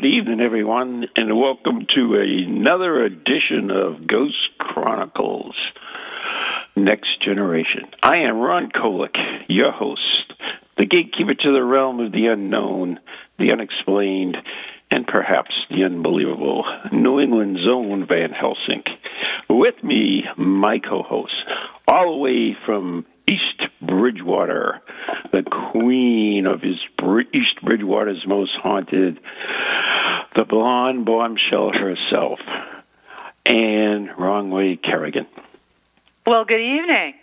[0.00, 5.56] Good evening, everyone, and welcome to another edition of Ghost Chronicles
[6.76, 7.82] Next Generation.
[8.00, 9.16] I am Ron Kolick,
[9.48, 10.34] your host,
[10.76, 13.00] the gatekeeper to the realm of the unknown,
[13.40, 14.36] the unexplained,
[14.90, 18.82] and perhaps the unbelievable, New England's own Van Helsing.
[19.48, 21.34] With me, my co host,
[21.86, 24.80] all the way from East Bridgewater,
[25.32, 26.76] the queen of his
[27.34, 29.20] East Bridgewater's most haunted,
[30.34, 32.40] the blonde bombshell herself,
[33.46, 35.26] and Wrong Way Kerrigan.
[36.26, 37.14] Well, good evening.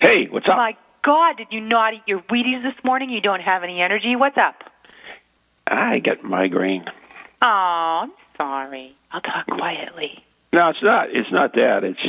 [0.00, 0.56] Hey, what's up?
[0.56, 3.10] My God, did you not eat your Wheaties this morning?
[3.10, 4.14] You don't have any energy.
[4.16, 4.54] What's up?
[5.66, 6.84] I got migraine.
[7.42, 8.94] Oh, I'm sorry.
[9.12, 10.22] I'll talk quietly.
[10.52, 11.08] No, it's not.
[11.10, 11.84] It's not that.
[11.84, 12.00] It's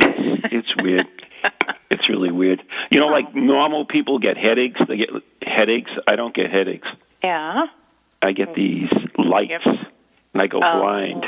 [0.51, 1.05] it's weird.
[1.91, 2.61] It's really weird.
[2.91, 4.79] You know, like normal people get headaches.
[4.87, 5.09] They get
[5.41, 5.89] headaches.
[6.07, 6.87] I don't get headaches.
[7.23, 7.65] Yeah.
[8.21, 9.75] I get these lights, Yep.
[10.33, 10.79] and I go Oh.
[10.79, 11.25] blind.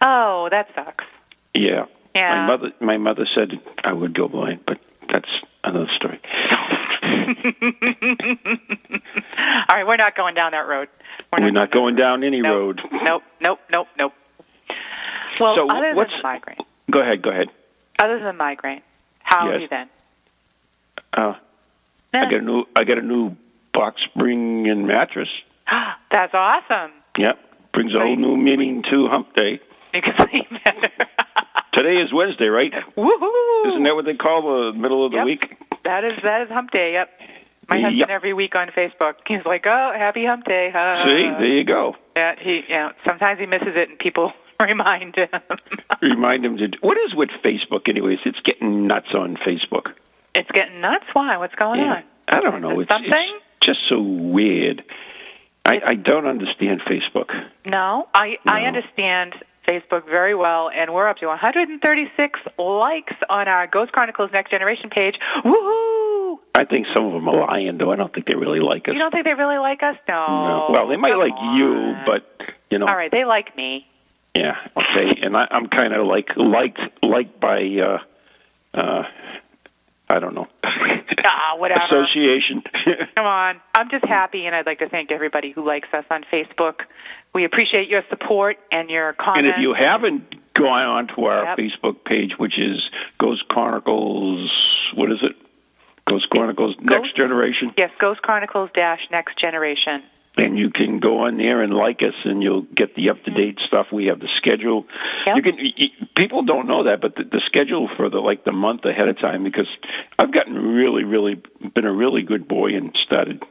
[0.00, 1.04] Oh, that sucks.
[1.52, 1.86] Yeah.
[2.14, 2.34] Yeah.
[2.34, 4.78] My mother, my mother said I would go blind, but
[5.12, 5.28] that's
[5.64, 6.20] another story.
[9.68, 10.88] All right, we're not going down that road.
[11.32, 12.52] We're not going down any Nope.
[12.54, 12.80] road.
[13.02, 14.12] Nope, nope, nope, nope.
[15.40, 16.58] Well, So other what's- than migraine,
[16.90, 17.22] Go ahead.
[17.22, 17.48] Go ahead.
[17.98, 18.82] other than migraine,
[19.22, 19.60] how are Yes.
[19.62, 19.88] you then?
[21.12, 21.34] Uh,
[22.14, 22.64] I got a new.
[22.76, 23.36] I got a new
[23.72, 25.28] box spring and mattress.
[26.10, 26.92] That's awesome.
[27.18, 27.38] Yep.
[27.72, 29.60] Brings a whole new meaning to Hump Day.
[29.94, 30.90] You can sleep better.
[31.74, 32.72] Today is Wednesday, right?
[32.96, 33.66] Woohoo!
[33.68, 35.26] Isn't that what they call the middle of the Yep.
[35.26, 35.56] week?
[35.88, 36.92] That is that is Hump Day.
[36.92, 37.08] Yep.
[37.70, 37.84] My Yep.
[37.90, 41.64] husband every week on Facebook, he's like, "Oh, happy Hump Day!" Uh, See, there you
[41.64, 41.96] go.
[42.14, 42.60] Yeah, he.
[42.68, 45.28] Yeah, sometimes he misses it, and people remind him.
[46.02, 46.68] Remind him to.
[46.82, 48.18] What is with Facebook, anyways?
[48.26, 49.92] It's getting nuts on Facebook.
[50.34, 51.06] it's getting nuts.
[51.14, 51.38] Why?
[51.38, 51.94] What's going Yeah.
[51.96, 52.02] on?
[52.28, 52.78] I don't know.
[52.80, 53.10] It's, something?
[53.56, 54.84] it's just so weird.
[55.64, 57.30] I, I don't understand Facebook.
[57.64, 59.34] No, I I understand
[59.68, 64.88] Facebook very well, and we're up to 136 likes on our Ghost Chronicles Next Generation
[64.88, 65.16] page.
[65.44, 66.36] Woohoo!
[66.54, 67.92] I think some of them are lying, though.
[67.92, 68.94] I don't think they really like us.
[68.94, 69.96] You don't think they really like us?
[70.08, 70.26] No.
[70.26, 70.66] No.
[70.72, 72.86] Well, they might Come like you, but you know.
[72.86, 73.86] all right, they like me.
[74.34, 74.54] Yeah.
[74.76, 75.20] Okay.
[75.22, 77.98] And I, I'm kind of like liked liked by uh,
[78.78, 79.02] uh,
[80.08, 80.46] I don't know.
[81.24, 81.80] Ah, whatever.
[81.84, 82.62] Association.
[83.16, 83.60] Come on.
[83.74, 86.80] I'm just happy, and I'd like to thank everybody who likes us on Facebook.
[87.34, 89.38] We appreciate your support and your comments.
[89.40, 91.58] and if you haven't gone on to our Yep.
[91.58, 92.80] Facebook page, which is
[93.18, 94.50] Ghost Chronicles,
[94.94, 95.36] what is it?
[96.06, 97.72] Ghost Chronicles Next Generation.
[97.76, 100.02] yes, Ghost Chronicles Dash Next Generation.
[100.38, 103.30] And you can go on there and like us, and you'll get the up to
[103.30, 103.88] date stuff.
[103.92, 104.86] We have the schedule.
[105.26, 105.36] Yep.
[105.36, 105.56] You can.
[105.56, 108.84] y- y- People don't know that, but the, the schedule for the like the month
[108.84, 109.68] ahead of time because
[110.18, 111.40] I've gotten really, really
[111.74, 113.42] been a really good boy and started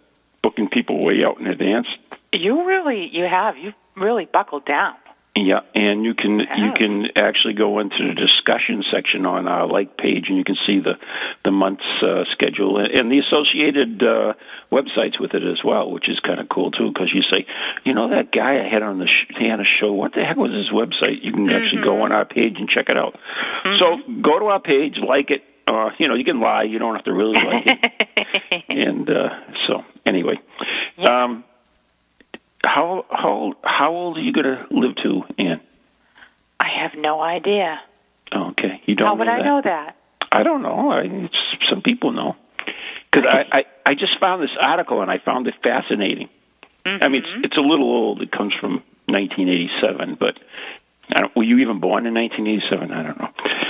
[0.43, 1.87] booking people way out in advance.
[2.33, 4.95] You really, you have, You've really buckled down.
[5.37, 9.95] Yeah, and you can you can actually go into the discussion section on our like
[9.95, 10.93] page, and you can see the
[11.45, 14.33] the month's uh, schedule and, and the associated uh,
[14.71, 16.89] websites with it as well, which is kind of cool too.
[16.91, 17.45] Because you say,
[17.83, 19.93] you know, that guy I had on the sh- he had a show.
[19.93, 21.21] What the heck was his website?
[21.21, 23.19] You can actually go on our page and check it out.
[23.77, 25.43] So go to our page, like it.
[25.67, 26.63] Uh, you know, you can lie.
[26.63, 28.63] You don't have to really like it.
[28.69, 29.29] and uh,
[29.67, 30.39] so, anyway,
[30.97, 31.43] um,
[32.65, 35.61] how how how old are you going to live to, Ann?
[36.59, 37.79] I have no idea.
[38.35, 39.07] Okay, you don't.
[39.07, 39.95] How would know I know that?
[40.31, 40.91] I don't know.
[40.91, 41.35] I, it's,
[41.69, 42.35] some people know
[43.11, 46.29] because I, I I just found this article and I found it fascinating.
[46.85, 47.43] I mean, Mm-hmm.
[47.43, 48.21] it's it's a little old.
[48.21, 50.37] It comes from 1987, but
[51.15, 52.91] I don't, were you even born in 1987?
[52.91, 53.29] I don't know.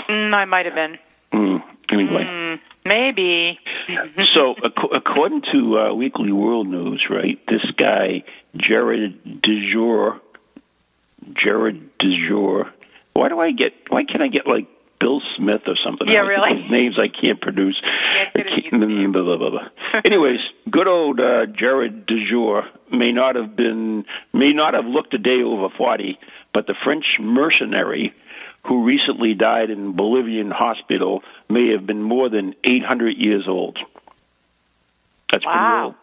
[0.10, 0.98] Mm, I might have been.
[1.34, 2.24] Mm, anyway.
[2.24, 3.60] Mm, maybe.
[4.34, 8.24] so, ac- according to uh, Weekly World News, right, this guy,
[8.56, 10.20] Jared DeJour,
[11.34, 12.70] Jared DeJour,
[13.14, 14.68] why do I get, why can't I get like
[15.00, 16.08] Bill Smith or something?
[16.08, 16.70] Yeah, I really?
[16.70, 17.80] Names I can't produce.
[17.84, 18.72] Yeah, I can't-
[19.14, 19.68] blah, blah, blah, blah.
[20.06, 20.40] Anyways,
[20.70, 25.42] good old uh, Jared DeJour may not have been, may not have looked a day
[25.44, 26.18] over 40,
[26.54, 28.14] but the French mercenary
[28.68, 33.78] who recently died in Bolivian hospital may have been more than 800 years old.
[35.32, 35.52] That's Wow.
[35.54, 35.96] pretty old.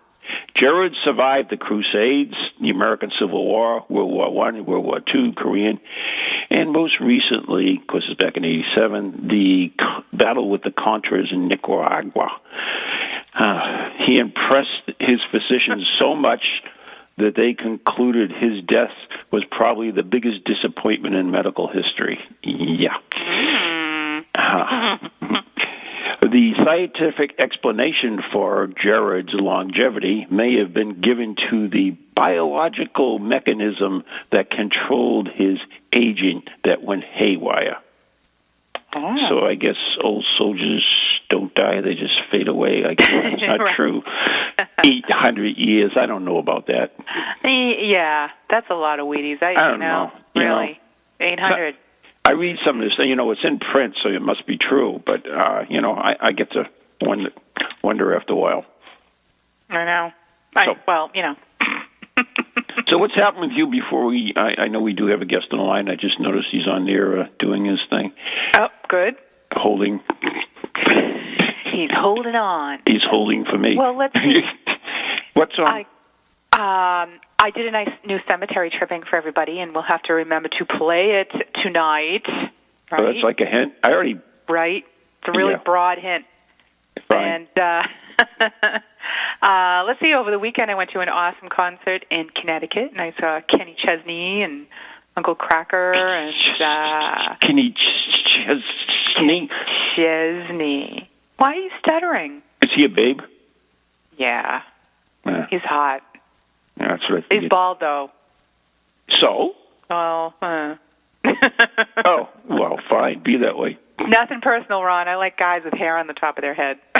[0.56, 5.78] Jared survived the Crusades, the American Civil War, World War One, World War Two, Korean,
[6.50, 9.72] and most recently, of course, it's back in '87, the
[10.14, 12.31] battle with the Contras in Nicaragua.
[13.34, 16.44] Uh, he impressed his physicians so much
[17.16, 18.94] that they concluded his death
[19.31, 22.19] was probably the biggest disappointment in medical history.
[22.43, 22.96] Yeah.
[24.34, 24.99] Uh,
[26.22, 34.50] the scientific explanation for Jared's longevity may have been given to the biological mechanism that
[34.50, 35.58] controlled his
[35.93, 37.76] aging that went haywire.
[38.94, 39.17] Oh.
[39.29, 40.85] So I guess old soldiers
[41.31, 42.85] don't die; they just fade away.
[42.88, 43.75] I guess that's not Right.
[43.76, 44.02] true.
[44.87, 45.93] Eight hundred years.
[45.96, 46.93] I don't know about that.
[47.44, 49.43] Eh, Yeah, that's a lot of Wheaties.
[49.43, 50.41] I, I don't you know, know.
[50.56, 50.81] Really?
[51.20, 51.76] 800.
[52.26, 54.56] I read some of this, and you know, it's in print, so it must be
[54.58, 55.02] true.
[55.05, 56.64] But uh, you know, I, I get to
[57.02, 57.31] wonder,
[57.82, 58.64] wonder after a while.
[59.70, 60.12] I know.
[60.56, 61.37] I, So- well, you know.
[62.88, 64.35] So what's happened with you before we?
[64.37, 65.88] I, I know we do have a guest on the line.
[65.88, 68.12] I just noticed he's on there uh, doing his thing,
[68.56, 69.14] Oh, good.
[69.52, 70.00] holding.
[71.73, 72.79] He's holding on.
[72.87, 73.76] He's holding for me.
[73.76, 74.41] Well, let's see.
[75.35, 75.67] what's on?
[75.69, 80.12] I um I did a nice new cemetery tripping for everybody, and we'll have to
[80.14, 81.31] remember to play it
[81.62, 82.23] tonight.
[82.93, 83.00] Right?
[83.00, 83.73] Oh, that's like a hint.
[83.82, 84.85] I already right.
[85.20, 85.62] It's a really Yeah.
[85.64, 86.25] broad hint.
[87.08, 87.49] fine.
[87.56, 87.82] And uh,
[89.43, 90.14] uh, let's see.
[90.14, 93.76] Over the weekend, I went to an awesome concert in Connecticut, and I saw Kenny
[93.85, 94.67] Chesney and
[95.17, 97.75] Uncle Kracker and uh, Can he
[99.14, 101.08] ch- ch- Chesney.
[101.37, 102.43] Why are you stuttering?
[102.62, 103.20] Is he a babe?
[104.16, 104.62] Yeah,
[105.26, 106.02] Yeah, he's hot.
[106.76, 108.11] that's what I He's bald though.
[109.20, 109.55] So?
[109.90, 110.76] Well, uh.
[112.05, 113.22] Oh, well, fine.
[113.25, 113.78] Be that way.
[113.99, 115.08] Nothing personal, Ron.
[115.08, 116.78] I like guys with hair on the top of their head.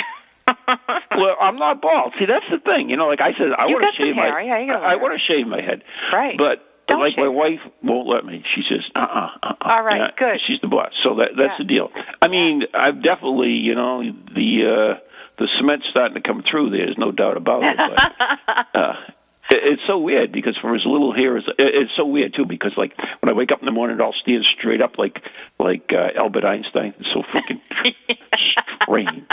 [1.17, 2.15] Well, I'm not bald.
[2.19, 2.91] See, that's the thing.
[2.91, 4.33] You know, like I said, I want to shave hair.
[4.33, 4.43] my.
[4.43, 5.83] Yeah, you got a I want to shave my head.
[6.13, 6.37] Right.
[6.37, 6.65] But
[6.95, 8.43] Don't like my wife won't let me.
[8.55, 10.41] She says, "Uh, uh-uh, uh, All right, good.
[10.47, 10.93] She's the boss.
[11.03, 11.59] So that that's Yeah.
[11.59, 11.91] the deal.
[12.23, 15.01] I mean, I've definitely, you know, the uh
[15.39, 16.71] the cement's starting to come through.
[16.71, 17.77] There's no doubt about it.
[17.77, 18.01] But,
[18.81, 18.95] uh,
[19.51, 22.97] it's so weird because for as little hair as it's so weird too because like
[23.21, 25.21] when I wake up in the morning, it all stands straight up like
[25.59, 26.95] like uh, Albert Einstein.
[26.99, 27.61] It's so freaking
[28.83, 29.25] strange.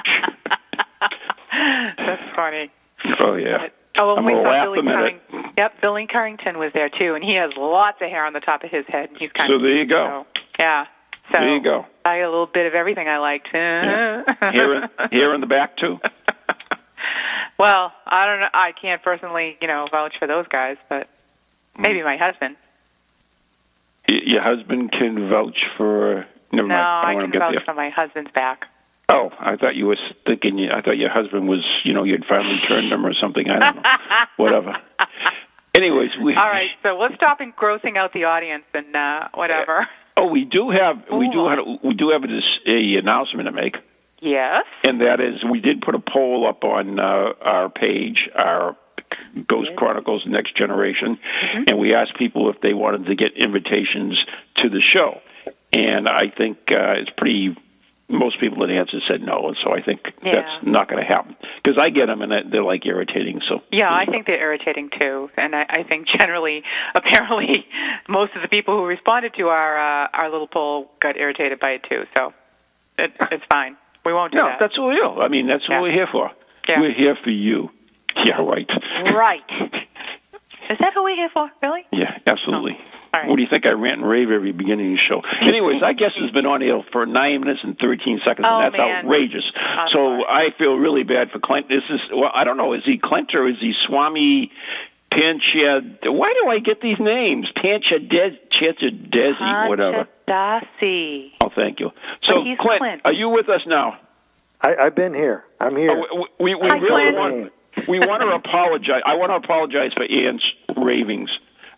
[1.98, 2.72] That's funny.
[3.20, 3.68] Oh yeah.
[3.98, 5.20] Oh, I'm we saw Billy
[5.58, 8.64] Yep, Billy Currington was there too, and he has lots of hair on the top
[8.64, 9.10] of his head.
[9.10, 10.26] And he's kind So of there you go.
[10.36, 10.86] so, yeah.
[11.32, 11.86] So There you go.
[12.06, 13.48] I got a little bit of everything I liked.
[13.54, 14.24] Yeah.
[14.52, 16.00] here, in, hair in the back too.
[17.60, 18.50] well, I don't know.
[18.54, 21.08] I can't personally, you know, vouch for those guys, but
[21.78, 22.06] maybe mm.
[22.06, 22.56] my husband.
[24.08, 26.26] Y- Your husband can vouch for.
[26.52, 27.08] Never No, mind.
[27.08, 28.66] I don't can vouch for my husband's back.
[29.10, 30.70] Oh, I thought you were thinking.
[30.74, 31.64] I thought your husband was.
[31.84, 33.46] You know, you'd finally turned him or something.
[33.50, 33.82] I don't know.
[34.38, 34.76] Whatever.
[35.74, 36.36] Anyways, we.
[36.36, 39.88] All right, so let's stop engrossing out the audience and uh, whatever.
[40.18, 40.98] Oh, we do have.
[41.12, 41.60] We do have.
[41.84, 43.76] We do have a, a announcement to make,
[44.22, 44.66] Yes.
[44.86, 48.76] and that is we did put a poll up on uh, our page, our
[49.48, 51.64] Ghost Chronicles Next Generation, Mm-hmm.
[51.70, 54.18] and we asked people if they wanted to get invitations
[54.58, 55.22] to the show,
[55.74, 57.56] and I think uh, it's pretty.
[58.12, 60.36] Most people that answered said no, and so I think Yeah.
[60.36, 63.42] that's not going to happen because I get them and they're like irritating.
[63.48, 66.64] So Yeah, I think they're irritating too, and I, I think generally,
[66.96, 67.66] apparently,
[68.08, 71.72] most of the people who responded to our uh, our little poll got irritated by
[71.72, 72.04] it too.
[72.18, 72.34] So
[73.00, 73.78] it, it's fine.
[74.06, 74.58] We won't do no, that.
[74.60, 75.22] that's what we do.
[75.22, 76.32] I mean, that's what we're here for.
[76.68, 76.80] Yeah.
[76.82, 77.70] We're here for you.
[78.26, 78.68] Yeah, right.
[79.16, 79.42] right.
[80.72, 81.50] Is that who we're here for?
[81.62, 81.84] Really?
[81.92, 82.78] Yeah, absolutely.
[82.80, 83.28] Oh, all right.
[83.30, 83.66] What do you think?
[83.66, 85.20] I rant and rave every beginning of the show.
[85.44, 88.72] Anyways, I guess it's been on air for nine minutes and thirteen seconds, Oh, and
[88.72, 89.04] that's man.
[89.06, 89.44] outrageous.
[89.56, 90.24] I'm so sorry.
[90.24, 91.68] I feel really bad for Clint.
[91.68, 92.72] This is well, I don't know.
[92.72, 94.50] Is he Clint or is he Swami
[95.12, 95.82] Pancha?
[96.08, 97.48] Why do I get these names?
[97.56, 100.08] Pancha Des, Desi, whatever.
[100.28, 101.32] Dasi.
[101.42, 101.92] Oh, thank you.
[102.24, 103.02] So, But he's Clint, Clint.
[103.04, 104.00] are you with us now?
[104.62, 105.44] I, I've been here.
[105.60, 105.92] I'm here.
[105.92, 107.18] Oh, we we, we Hi, really Clint.
[107.18, 107.52] want
[107.90, 109.02] we want to apologize.
[109.06, 110.44] I want to apologize for Ian's
[110.78, 111.30] ravings.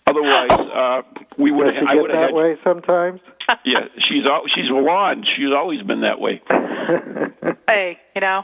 [0.08, 1.02] Otherwise, uh,
[1.38, 1.84] we would Does have.
[1.84, 2.36] she I get would have that had.
[2.36, 3.22] way sometimes?
[3.66, 5.28] Yeah, she's al- she's blonde.
[5.36, 6.42] She's always been that way.
[7.68, 8.44] Hey, you know,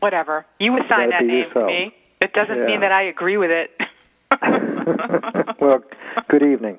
[0.00, 0.46] whatever.
[0.60, 1.54] You assign Gotta that name yourself.
[1.54, 1.94] to me.
[2.20, 2.66] It doesn't Yeah.
[2.66, 3.70] mean that I agree with it.
[5.60, 5.82] well,
[6.28, 6.78] good evening.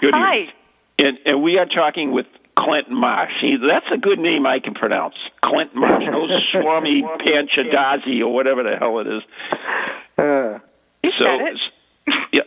[0.00, 0.36] Good Hi.
[0.36, 0.52] evening.
[0.98, 2.26] And and we are talking with
[2.58, 3.30] Clint Marsh.
[3.40, 5.14] See, that's a good name I can pronounce.
[5.42, 6.04] Clint Marsh.
[6.10, 9.22] No Swami Panchadasi or whatever the hell it is.
[10.18, 10.58] Uh,
[11.02, 11.58] You so, said it.
[12.32, 12.42] Yeah.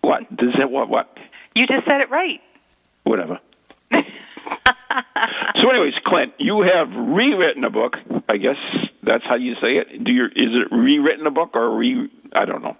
[0.00, 0.28] What?
[0.36, 0.88] Does that what?
[0.88, 1.08] What?
[1.54, 2.40] You just said it right.
[3.04, 3.38] Whatever.
[5.60, 7.94] So, anyways, Clint, you have rewritten a book.
[8.28, 8.56] I guess
[9.02, 10.02] that's how you say it.
[10.04, 10.26] Do you?
[10.26, 12.08] Is it rewritten a book or re?
[12.34, 12.76] I don't know.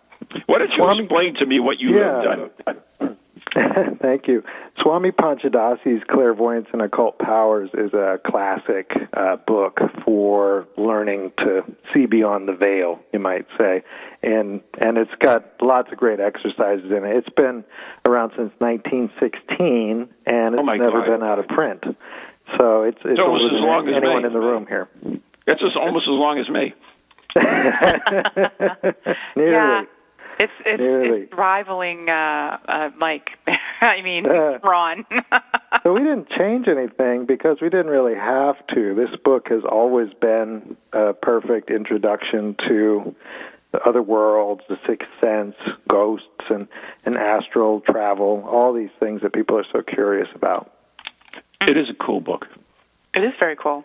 [0.46, 2.14] Why don't you Swami- explain to me what you Yeah.
[2.14, 2.24] have
[2.64, 2.76] done?
[4.02, 4.42] Thank you.
[4.80, 11.62] Swami Panchadasi's Clairvoyance and Occult Powers is a classic uh, book for learning to
[11.92, 13.82] see beyond the veil, you might say,
[14.22, 17.16] and and it's got lots of great exercises in it.
[17.16, 17.64] It's been
[18.06, 21.06] around since 1916, and it's Oh, never God.
[21.18, 21.82] been out of print.
[22.58, 24.26] So it's it's almost older as than long as anyone me.
[24.28, 24.88] in the room here.
[25.46, 26.74] It's just almost as long as me.
[29.36, 29.52] Nearly.
[29.52, 29.82] Yeah.
[30.40, 31.22] It's it's, Nearly.
[31.22, 33.30] it's rivaling uh, uh, Mike.
[33.80, 34.58] I mean Uh.
[34.62, 35.04] Ron.
[35.82, 38.94] so we didn't change anything because we didn't really have to.
[38.94, 43.14] This book has always been a perfect introduction to
[43.72, 45.54] the other worlds, the sixth sense,
[45.88, 46.68] ghosts, and,
[47.04, 50.72] and astral travel, all these things that people are so curious about.
[51.62, 52.46] It is a cool book.
[53.14, 53.84] it is very cool.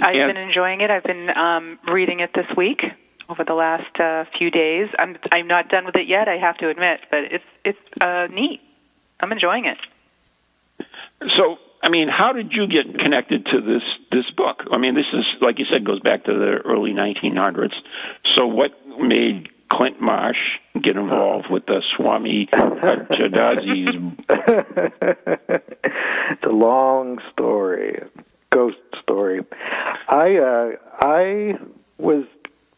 [0.00, 0.90] I've And- been enjoying it.
[0.90, 2.80] I've been um, reading it this week
[3.28, 4.88] over the last uh, few days.
[4.98, 6.28] I'm I'm not done with it yet.
[6.28, 8.60] I have to admit, but it's it's uh, neat.
[9.20, 9.78] I'm enjoying it.
[11.36, 14.64] So, I mean, how did you get connected to this this book?
[14.70, 17.74] I mean, this is like you said goes back to the early 1900s.
[18.36, 20.38] So, what made Clint Marsh
[20.82, 24.14] get involved with the Swami Panchadasi's?
[26.30, 28.02] it's a long story,
[28.50, 29.44] ghost story.
[30.08, 30.70] I uh,
[31.00, 31.58] I
[31.98, 32.24] was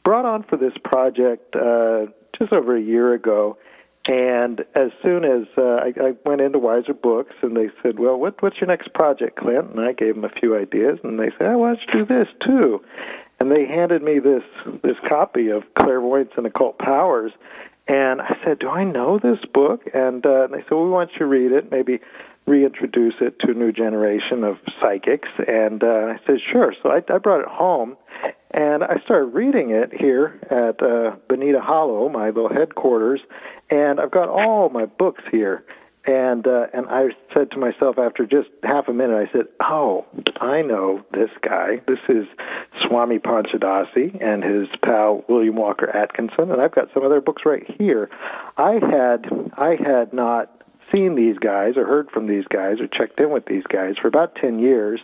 [0.05, 2.07] brought on for this project uh,
[2.39, 3.59] just over a year ago,
[4.07, 8.19] and as soon as uh, I, I went into Weiser Books, and they said, "Well,
[8.19, 11.31] what, what's your next project, Clint?" And I gave them a few ideas, and they
[11.37, 12.83] said, "I want you to do this too."
[13.39, 14.43] And they handed me this
[14.83, 17.33] this copy of Clairvoyance and Occult Powers,
[17.89, 20.91] and I said, "Do I know this book?" And, uh, and they said, well, "We
[20.91, 22.01] want you to read it, maybe
[22.47, 27.03] reintroduce it to a new generation of psychics." And uh, I said, "Sure." So I,
[27.13, 27.97] I brought it home,
[28.51, 33.21] and I started reading it here at uh, Bonita Hollow, my little headquarters,
[33.71, 35.65] and I've got all my books here.
[36.07, 40.07] And uh, and I said to myself after just half a minute, I said, "Oh,
[40.41, 41.83] I know this guy.
[41.87, 42.27] This is
[42.81, 47.43] Swami Panchadasi and his pal William Walker Atkinson, and I've got some of their books
[47.45, 48.09] right here.
[48.57, 53.21] I had I had not seen these guys or heard from these guys or checked
[53.21, 55.01] in with these guys for about 10 years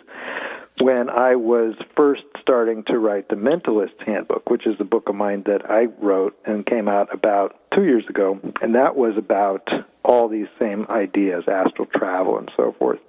[0.80, 5.14] when I was first starting to write the Mentalist Handbook, which is the book of
[5.14, 8.38] mine that I wrote and came out about two years ago.
[8.61, 9.68] And that was about
[10.04, 13.00] all these same ideas, astral travel and so forth.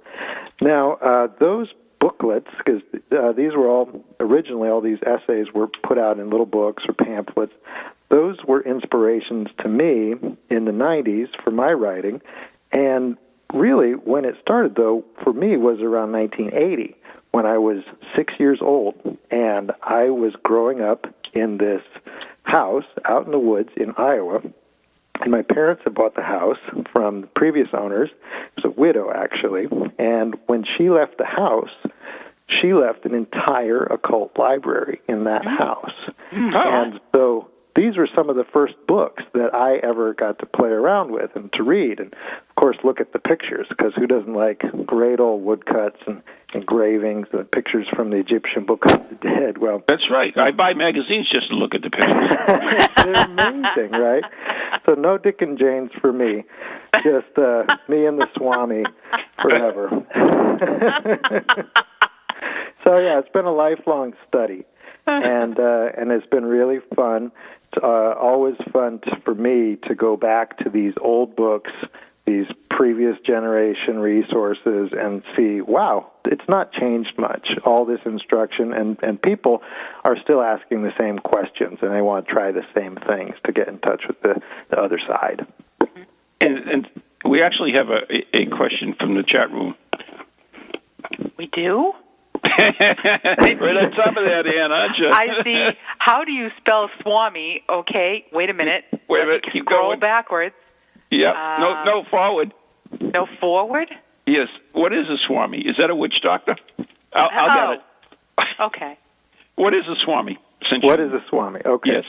[0.62, 1.67] Now, uh, those
[2.00, 2.81] booklets, because
[3.12, 6.93] uh, these were all originally, all these essays were put out in little books or
[6.93, 7.53] pamphlets.
[8.09, 10.13] Those were inspirations to me
[10.50, 12.21] in the 90s for my writing.
[12.71, 13.17] And
[13.53, 16.95] really, when it started, though, for me was around 1980
[17.31, 17.84] when I was
[18.15, 21.81] six years old, and I was growing up in this
[22.43, 24.41] house out in the woods in Iowa.
[25.19, 26.60] And my parents had bought the house
[26.93, 28.10] from the previous owners.
[28.57, 29.67] It was a widow, actually.
[29.98, 31.72] And when she left the house,
[32.48, 35.57] she left an entire occult library in that mm.
[35.57, 35.93] house.
[36.29, 36.51] Hmm.
[36.53, 40.69] And so these were some of the first books that I ever got to play
[40.69, 42.00] around with and to read.
[42.00, 46.24] And of course, look at the pictures, because who doesn't like great old woodcuts and
[46.55, 49.60] engravings and pictures from the Egyptian Book of the Dead?
[49.60, 50.36] Well, That's right.
[50.36, 52.89] I buy magazines just to look at the pictures.
[52.98, 54.24] they're amazing, right?
[54.88, 56.46] So no Dick and Janes for me,
[57.03, 58.84] just uh, me and the Swami
[59.39, 59.89] forever.
[62.86, 64.65] so yeah, it's been a lifelong study,
[65.05, 67.31] and uh, and it's been really fun.
[67.77, 71.72] It's uh, always fun to, for me to go back to these old books,
[72.25, 77.50] these previous generation resources, and see, wow, it's not changed much.
[77.65, 79.62] All this instruction, and and people
[80.03, 83.51] are still asking the same questions, and they want to try the same things to
[83.51, 85.46] get in touch with the, the other side.
[86.41, 86.89] and, and
[87.25, 88.01] we actually have a,
[88.36, 89.75] a question from the chat room.
[91.38, 91.93] We do.
[92.44, 95.10] right on top of that, Ann, aren't you?
[95.12, 95.70] I see.
[96.00, 97.63] How do you spell Swami?
[97.70, 98.84] Okay, wait a minute.
[99.10, 100.00] Wait a minute, keep Scroll going.
[100.00, 100.56] backwards.
[101.12, 101.32] Yeah.
[101.32, 102.53] Uh, no, no, forward.
[103.00, 103.89] No forward?
[104.25, 104.48] Yes.
[104.74, 105.60] What is a Swami?
[105.60, 106.56] Is that a witch doctor?
[107.13, 107.75] I'll, I'll Oh.
[107.75, 108.62] get it.
[108.62, 108.98] Okay.
[109.56, 110.38] What is a Swami?
[110.70, 111.62] Since What you- is a Swami?
[111.65, 111.89] Okay.
[111.91, 112.03] Yes.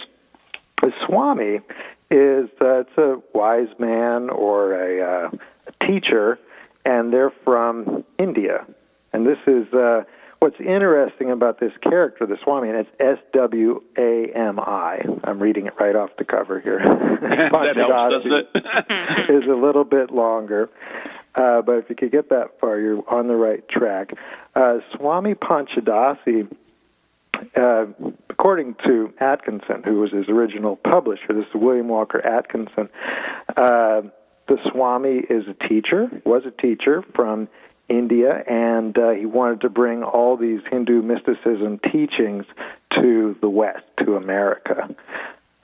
[0.85, 1.61] A Swami
[2.11, 5.31] is uh, it's a wise man or a, uh,
[5.67, 6.39] a teacher,
[6.85, 8.67] and they're from India.
[9.15, 10.03] And this is uh,
[10.39, 15.01] what's interesting about this character, the Swami, and it's S W A M I.
[15.25, 16.79] I'm reading it right off the cover here.
[16.85, 19.45] that helps, doesn't it?
[19.45, 20.71] is a little bit longer.
[21.35, 24.13] Uh, but if you could get that far, you're on the right track.
[24.55, 26.51] Uh, Swami Panchadasi,
[27.57, 27.87] uh,
[28.29, 32.89] according to Atkinson, who was his original publisher, this is William Walker Atkinson,
[33.57, 34.03] uh,
[34.49, 37.49] the Swami is a teacher, was a teacher from
[37.89, 42.45] India, and uh, he wanted to bring all these Hindu mysticism teachings
[42.95, 44.95] to the West, to America.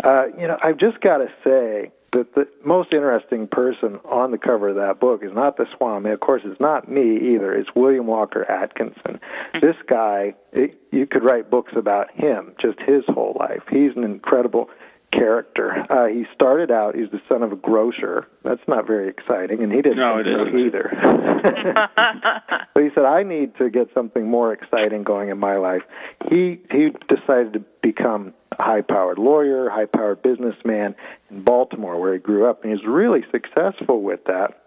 [0.02, 4.38] Uh, you know, I've just got to say that the most interesting person on the
[4.38, 6.10] cover of that book is not the Swami.
[6.10, 7.52] Of course, it's not me either.
[7.52, 9.20] It's William Walker Atkinson.
[9.60, 13.62] This guy, it, you could write books about him, just his whole life.
[13.70, 14.70] He's an incredible
[15.14, 15.86] character.
[15.90, 18.26] Uh, he started out, he's the son of a grocer.
[18.42, 20.90] That's not very exciting, and he didn't No, think it either.
[22.74, 25.82] but he said, I need to get something more exciting going in my life.
[26.30, 30.94] He he decided to become a high powered lawyer, high powered businessman
[31.30, 34.60] in Baltimore where he grew up and he was really successful with that.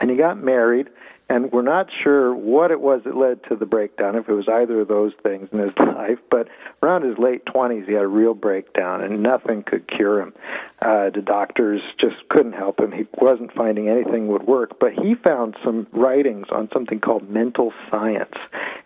[0.00, 0.88] And he got married
[1.28, 4.48] and we're not sure what it was that led to the breakdown, if it was
[4.48, 6.48] either of those things in his life, but
[6.82, 10.32] around his late 20s, he had a real breakdown, and nothing could cure him.
[10.82, 12.92] Uh, the doctors just couldn't help him.
[12.92, 17.72] He wasn't finding anything would work, but he found some writings on something called mental
[17.90, 18.34] science.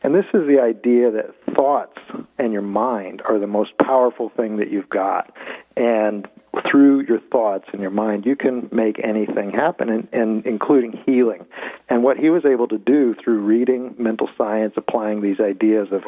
[0.03, 1.99] And this is the idea that thoughts
[2.39, 5.37] and your mind are the most powerful thing that you've got.
[5.77, 6.27] And
[6.69, 11.47] through your thoughts and your mind, you can make anything happen, and, and including healing.
[11.89, 16.03] And what he was able to do through reading mental science, applying these ideas of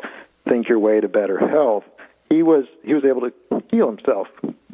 [0.49, 1.85] think your way to better health,
[2.29, 3.33] he was he was able to
[3.71, 4.29] heal himself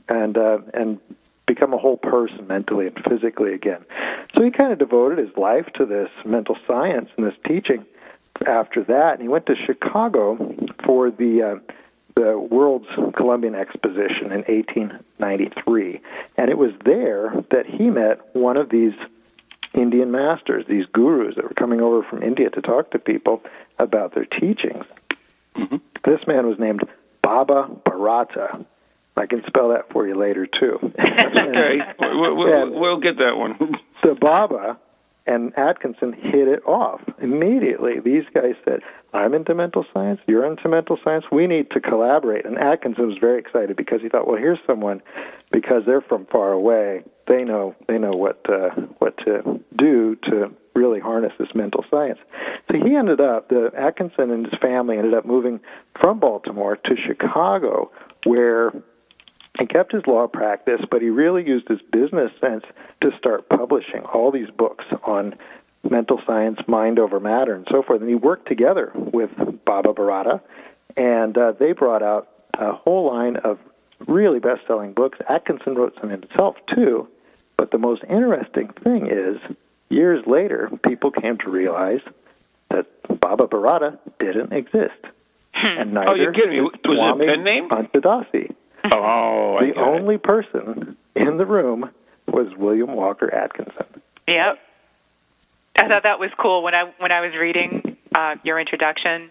[0.09, 1.01] and uh, and
[1.47, 3.85] become a whole person mentally and physically again.
[4.37, 7.85] So he kind of devoted his life to this mental science and this teaching.
[8.47, 10.37] After that, and he went to Chicago
[10.85, 11.73] for the uh,
[12.19, 16.01] the World's Columbian Exposition in 1893.
[16.37, 18.95] And it was there that he met one of these
[19.73, 23.43] Indian masters, these gurus that were coming over from India to talk to people
[23.79, 24.85] about their teachings.
[25.55, 25.77] Mm-hmm.
[26.05, 26.83] This man was named
[27.23, 28.67] Baba Bharata.
[29.17, 30.93] I can spell that for you later, too.
[30.99, 33.77] Okay, we'll, we'll, we'll get that one.
[34.03, 34.79] So Baba
[35.29, 38.01] and Atkinson hit it off immediately.
[38.01, 38.81] These guys said,
[39.13, 40.21] "I'm into mental science.
[40.27, 41.27] You're into mental science.
[41.31, 45.03] We need to collaborate." And Atkinson was very excited because he thought, "Well, here's someone
[45.53, 47.05] because they're from far away.
[47.27, 52.19] They know they know what uh, what to do to really harness this mental science."
[52.71, 55.61] So he ended up the Atkinson and his family ended up moving
[56.01, 57.91] from Baltimore to Chicago,
[58.25, 58.73] where
[59.59, 62.65] he kept his law practice, but he really used his business sense
[63.01, 65.35] to start publishing all these books on
[65.89, 68.01] mental science, mind over matter, and so forth.
[68.01, 69.31] And he worked together with
[69.65, 70.41] Baba Bharata,
[70.97, 73.59] and uh, they brought out a whole line of
[74.07, 75.19] really best-selling books.
[75.29, 77.09] Atkinson wrote some himself too,
[77.57, 79.39] but the most interesting thing is,
[79.89, 82.01] years later, people came to realize
[82.71, 82.87] that
[83.21, 85.01] Baba Bharata didn't exist,
[85.55, 86.61] and neither Oh, you're kidding me.
[86.61, 87.69] Was it a Swami pen name?
[87.69, 88.55] Panchadasi.
[88.93, 89.81] Oh, I The get it.
[89.87, 91.91] only person in the room
[92.27, 93.87] was William Walker Atkinson.
[94.27, 94.59] Yep.
[95.79, 99.31] I thought that was cool when I when I was reading uh, your introduction,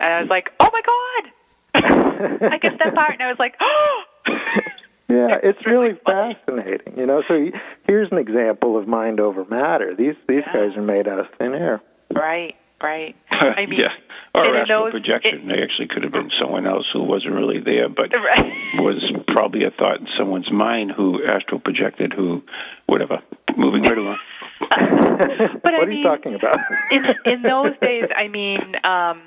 [0.00, 1.32] and I was like, "Oh my god!"
[2.52, 4.02] I get that part, and I was like, "Oh."
[5.08, 6.98] Yeah, it's really fascinating.
[6.98, 7.46] You know, so
[7.86, 9.94] here's an example of mind over matter.
[9.94, 10.52] These these Yeah.
[10.68, 11.80] guys are made out of thin air.
[12.12, 13.16] Right, right.
[13.30, 13.88] I mean, yeah.
[14.34, 15.48] Or and in astral those- projection.
[15.48, 18.52] they actually could have been someone else who wasn't really there, but Right.
[18.78, 22.42] was probably a thought in someone's mind who astral projected, who,
[22.86, 23.20] whatever.
[23.56, 24.18] Moving right along.
[24.60, 26.56] But what I are mean, you talking about?
[26.90, 29.22] in in those days, I mean, um,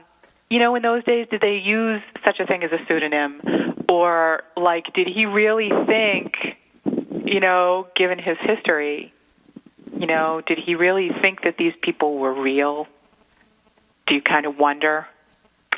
[0.50, 3.42] you know, in those days, did they use such a thing as a pseudonym,
[3.88, 6.34] or like, did he really think,
[7.26, 9.14] you know, given his history,
[9.98, 12.88] you know, did he really think that these people were real?
[14.10, 15.06] Do you kind of wonder?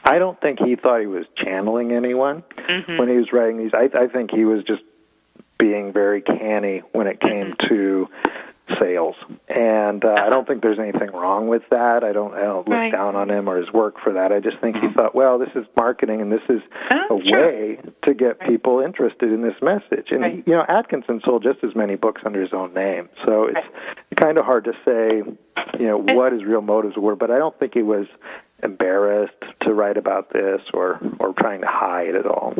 [0.05, 2.97] I don't think he thought he was channeling anyone Mhm.
[2.97, 3.73] when he was writing these.
[3.73, 4.81] I, I think he was just
[5.59, 8.09] being very canny when it came to
[8.79, 9.15] sales.
[9.47, 12.03] And uh, I don't think there's anything wrong with that.
[12.03, 12.91] I don't, I don't look Right.
[12.91, 14.31] down on him or his work for that.
[14.31, 17.41] I just think he thought, well, this is marketing and this is Oh, a sure.
[17.47, 20.11] way to get people interested in this message.
[20.11, 20.43] And Right.
[20.45, 24.15] you know, Atkinson sold just as many books under his own name, so it's Right.
[24.17, 25.23] kind of hard to say,
[25.79, 27.15] you know, what his real motives were.
[27.15, 28.07] But I don't think he was
[28.63, 32.53] embarrassed to write about this or or trying to hide at all.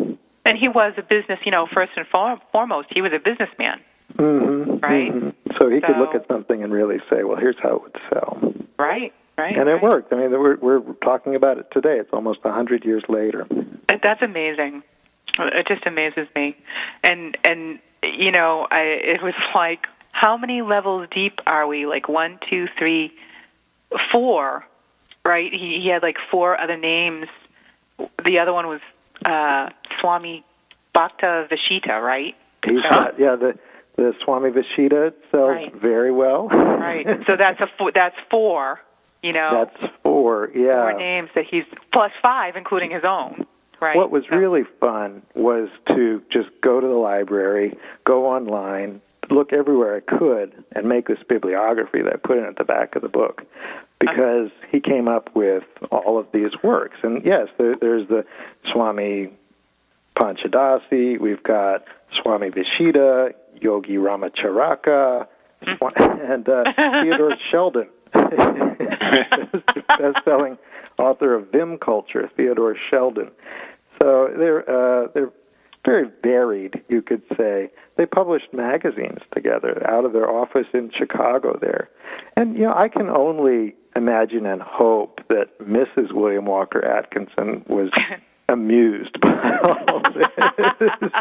[0.46, 3.80] And he was a business, you know, first and foremost, he was a businessman,
[4.18, 5.12] hmm Right.
[5.60, 8.54] So he could look at something and really say, well, here's how it would sell.
[8.80, 9.14] right?
[9.38, 9.58] Right.
[9.58, 9.84] And it right.
[9.84, 10.14] worked.
[10.14, 11.98] I mean, we're we're talking about it today.
[12.00, 13.48] It's almost a hundred years later.
[14.04, 14.84] That's amazing.
[15.40, 16.56] It just amazes me.
[17.04, 21.86] And and you know, I it was like how many levels deep are we?
[21.86, 23.14] Like one, two, three,
[24.12, 24.66] four,
[25.26, 25.52] right?
[25.52, 27.28] He he had like four other names.
[28.26, 28.82] The other one was
[29.26, 29.70] uh
[30.00, 30.44] Swami
[30.94, 32.36] Bhakta Vishita, right?
[32.66, 33.58] He's So- yeah, the
[34.02, 35.74] the Swami Vishita sells Right.
[35.76, 36.48] very well.
[36.48, 37.06] right.
[37.28, 38.80] So that's a four, that's four.
[39.22, 40.50] You know, That's four.
[40.56, 40.90] Yeah.
[40.90, 43.46] four names that he's plus five, including his own.
[43.80, 43.96] Right.
[43.96, 49.54] What was So- really fun was to just go to the library, go online, look
[49.54, 53.04] everywhere I could, and make this bibliography that I put in at the back of
[53.04, 53.44] the book.
[54.00, 56.98] Because he came up with all of these works.
[57.04, 58.26] And yes, there, there's the
[58.72, 59.30] Swami
[60.16, 61.84] Panchadasi, we've got
[62.22, 65.28] Swami Vishita, Yogi Ramacharaka,
[65.62, 66.64] and uh,
[67.04, 67.88] Theodore Sheldon,
[69.88, 70.58] best-selling
[70.98, 73.32] author of Vim Culture, Theodore Sheldon.
[74.02, 75.32] So they're uh, they're
[75.86, 77.70] very varied, you could say.
[77.98, 81.90] They published magazines together out of their office in Chicago there,
[82.36, 86.14] and you know I can only imagine and hope that Mrs.
[86.14, 87.90] William Walker Atkinson was
[88.52, 89.58] amused by
[89.90, 90.28] all this.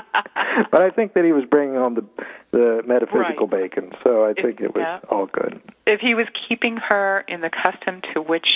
[0.71, 2.05] but I think that he was bringing home the
[2.53, 3.71] the metaphysical Right.
[3.71, 4.99] bacon, so I think it was yeah.
[5.09, 5.61] all good.
[5.87, 8.47] if he was keeping her in the custom to which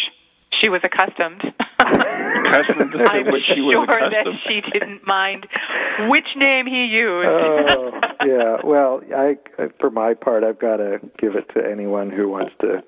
[0.60, 1.42] she was accustomed.
[2.46, 4.12] Accustomed to I'm which she was sure accustomed.
[4.12, 5.46] that she didn't mind
[6.09, 7.28] which name he used.
[7.28, 12.11] oh yeah well i uh, for my part i've got to give it to anyone
[12.11, 12.83] who wants to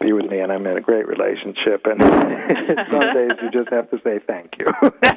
[0.00, 2.02] be with me and i'm in a great relationship and
[2.90, 4.66] some days you just have to say thank you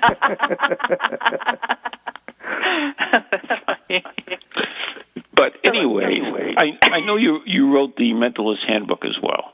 [5.35, 9.51] But anyway, I I know you you wrote the Mentalist Handbook as well.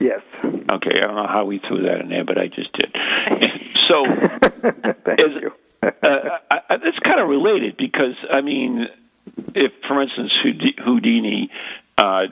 [0.00, 2.92] Yes Okay, I don't know how we threw that in there, but I just did.
[3.88, 4.04] so
[5.04, 5.90] thank Is- you uh,
[6.50, 8.86] I, I, it's kind of related because I mean,
[9.54, 10.32] if for instance
[10.84, 11.50] Houdini
[11.98, 12.22] uh,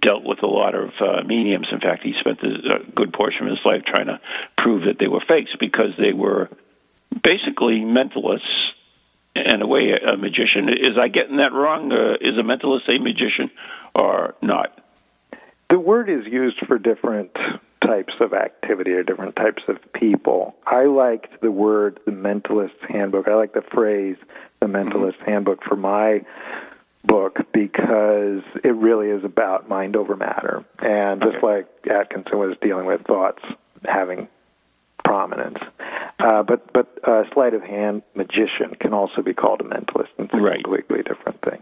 [0.00, 3.46] dealt with a lot of uh, mediums, in fact, he spent a, a good portion
[3.46, 4.20] of his life trying to
[4.56, 6.48] prove that they were fakes because they were
[7.22, 8.70] basically mentalists.
[9.36, 10.68] In a way, a magician.
[10.68, 11.92] Is I getting that wrong?
[11.92, 13.48] Uh, is a mentalist a magician
[13.94, 14.76] or not?
[15.70, 17.30] The word is used for different
[17.84, 20.54] types of activity or different types of people.
[20.66, 23.26] I liked the word the mentalist's handbook.
[23.28, 24.16] I like the phrase
[24.60, 26.24] the mentalist handbook for my
[27.04, 30.64] book because it really is about mind over matter.
[30.80, 33.42] And just like Atkinson was dealing with thoughts
[33.86, 34.28] having
[35.04, 35.58] prominence.
[36.18, 40.08] Uh, but but uh, sleight of hand magician can also be called a mentalist.
[40.18, 40.62] It's a Right.
[40.62, 41.59] completely different thing.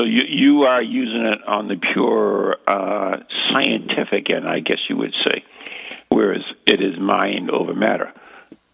[0.00, 3.18] So you you are using it on the pure uh,
[3.52, 5.44] scientific end, I guess you would say,
[6.08, 8.10] whereas it is mind over matter.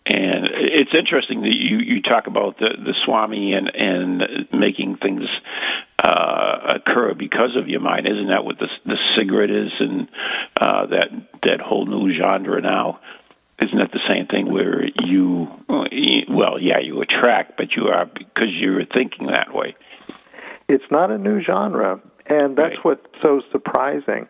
[0.09, 5.25] And it's interesting that you, you talk about the, the Swami and, and making things
[6.01, 8.07] uh, occur because of your mind.
[8.07, 10.09] Isn't that what the, the cigarette is and
[10.61, 11.09] uh, that
[11.43, 13.01] that whole new genre now?
[13.61, 15.49] Isn't that the same thing where you,
[16.29, 19.75] well, yeah, you attract, but you are because you're thinking that way.
[20.69, 22.85] It's not a new genre and that's Right.
[22.85, 24.27] what's so surprising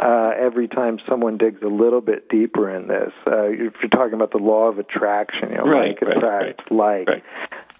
[0.00, 4.14] uh, every time someone digs a little bit deeper in this uh, if you're talking
[4.14, 7.22] about the law of attraction you know Right, like right, attracts like right.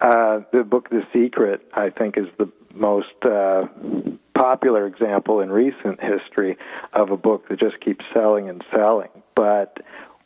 [0.01, 3.67] uh, the book the secret i think is the most uh,
[4.35, 6.57] popular example in recent history
[6.93, 9.79] of a book that just keeps selling and selling but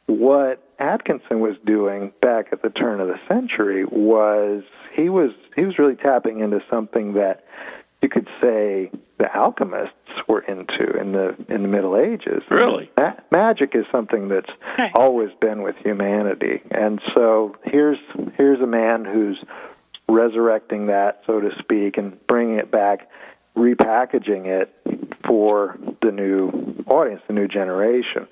[0.06, 4.62] what Atkinson was doing back at the turn of the century was
[4.94, 7.44] he was he was really tapping into something that
[8.02, 9.94] you could say the alchemists
[10.26, 12.42] were into in the in the Middle Ages.
[12.50, 12.90] Really?
[12.98, 14.90] Ma- magic is something that's Right.
[14.94, 17.98] always been with humanity, and so here's
[18.36, 19.38] here's a man who's
[20.08, 23.08] resurrecting that, so to speak, and bringing it back,
[23.56, 24.74] repackaging it
[25.26, 28.26] for the new audience, the new generation.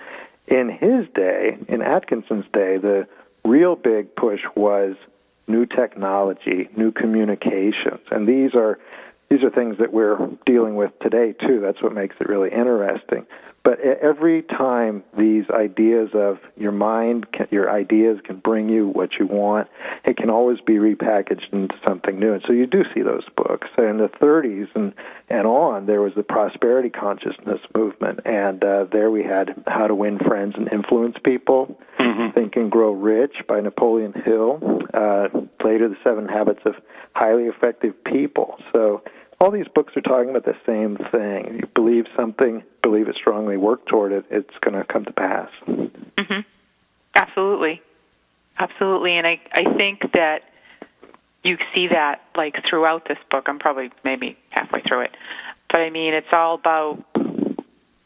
[0.51, 3.07] In his day, in Atkinson's day, the
[3.45, 4.97] real big push was
[5.47, 8.79] new technology, new communications, and these are
[9.31, 11.61] these are things that we're dealing with today too.
[11.61, 13.27] That's what makes it really interesting.
[13.65, 19.19] But every time these ideas of your mind, can, your ideas can bring you what
[19.19, 19.69] you want,
[20.05, 22.33] it can always be repackaged into something new.
[22.33, 23.69] And so you do see those books.
[23.77, 24.95] In the 30s and,
[25.29, 28.21] and on, there was the prosperity consciousness movement.
[28.25, 32.33] And uh, there we had How to Win Friends and Influence People, mm-hmm.
[32.33, 34.61] Think and Grow Rich by Napoleon Hill,
[34.95, 35.29] uh,
[35.63, 36.75] later, The Seven Habits of
[37.15, 38.59] Highly Effective People.
[38.73, 39.03] So
[39.41, 41.61] all these books are talking about the same thing.
[41.61, 45.51] You believe something, believe it strongly, work toward it, it's going to come to pass.
[45.67, 46.41] Mm-hmm.
[47.15, 47.81] Absolutely.
[48.59, 49.17] Absolutely.
[49.17, 50.43] And I, I think that
[51.45, 53.45] you see that like throughout this book.
[53.47, 55.17] I'm probably maybe halfway through it.
[55.71, 57.05] But I mean, it's all about,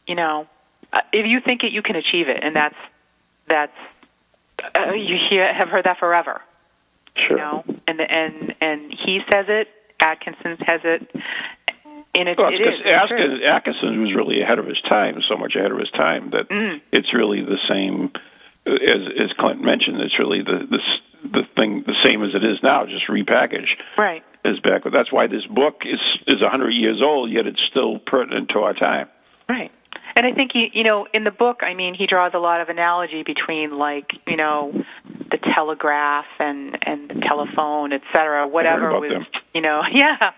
[0.05, 0.47] you know,
[0.91, 2.43] uh, if you think it, you can achieve it.
[2.43, 2.75] And that's,
[3.47, 3.77] that's,
[4.75, 6.41] uh, you hear, have heard that forever.
[7.15, 7.37] Sure.
[7.37, 9.67] You know, and, and, and he says it,
[10.03, 11.07] Atkinson has it.
[12.15, 15.55] And it, well, it because is, Atkinson was really ahead of his time, so much
[15.55, 16.77] ahead of his time that mm.
[16.91, 18.11] it's really the same.
[18.67, 20.79] As as Clint mentioned, it's really the the
[21.23, 23.81] the thing the same as it is now, just repackaged.
[23.97, 24.23] Right.
[24.45, 27.97] As back, that's why this book is is a hundred years old, yet it's still
[27.99, 29.07] pertinent to our time.
[29.49, 29.71] Right.
[30.15, 32.61] And I think he, you know, in the book, I mean, he draws a lot
[32.61, 34.83] of analogy between like, you know,
[35.31, 39.25] the telegraph and and the telephone, et cetera, whatever was, them.
[39.53, 40.31] you know, yeah.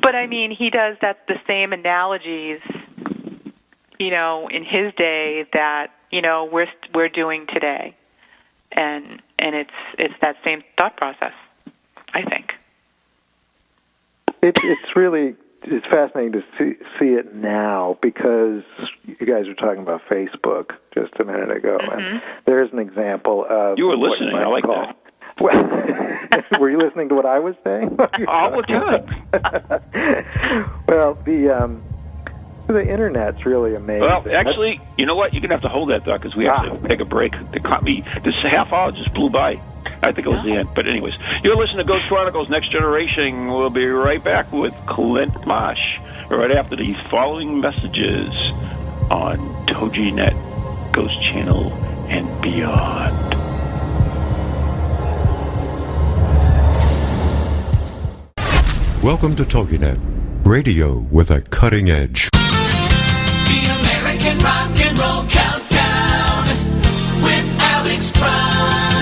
[0.00, 2.60] But I mean, he does that the same analogies,
[3.98, 7.94] you know, in his day that you know we're we're doing today,
[8.72, 11.34] and and it's it's that same thought process,
[12.14, 12.52] I think.
[14.42, 18.62] It's it's really it's fascinating to see see it now because
[19.04, 21.98] you guys were talking about Facebook just a minute ago, mm-hmm.
[21.98, 24.34] and there's an example of you were listening.
[24.34, 24.96] I like call, that.
[25.40, 25.64] Well,
[26.60, 27.96] were you listening to what I was saying?
[28.28, 29.06] All the time.
[30.86, 31.82] well, the um,
[32.66, 34.02] the internet's really amazing.
[34.02, 35.32] Well, actually, you know what?
[35.32, 36.76] You're gonna have to hold that thought because we have Ah.
[36.76, 37.32] to take a break.
[37.52, 38.04] The caught me.
[38.22, 39.60] This half hour just blew by.
[40.02, 40.68] I think it was the end.
[40.74, 43.48] But anyways, you're listening to Ghost Chronicles Next Generation.
[43.48, 45.98] We'll be right back with Clint Marsh
[46.30, 48.28] right after these following messages
[49.10, 51.72] on TogiNet, Ghost Channel,
[52.08, 53.32] and beyond.
[59.02, 59.98] Welcome to TogiNet,
[60.46, 62.30] radio with a cutting edge.
[62.30, 62.38] The
[63.80, 66.44] American Rock and Roll Countdown
[67.24, 69.01] with Alex Price.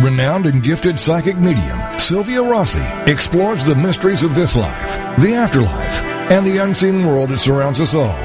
[0.00, 6.02] Renowned and gifted psychic medium Sylvia Rossi explores the mysteries of this life, the afterlife,
[6.30, 8.16] and the unseen world that surrounds us all.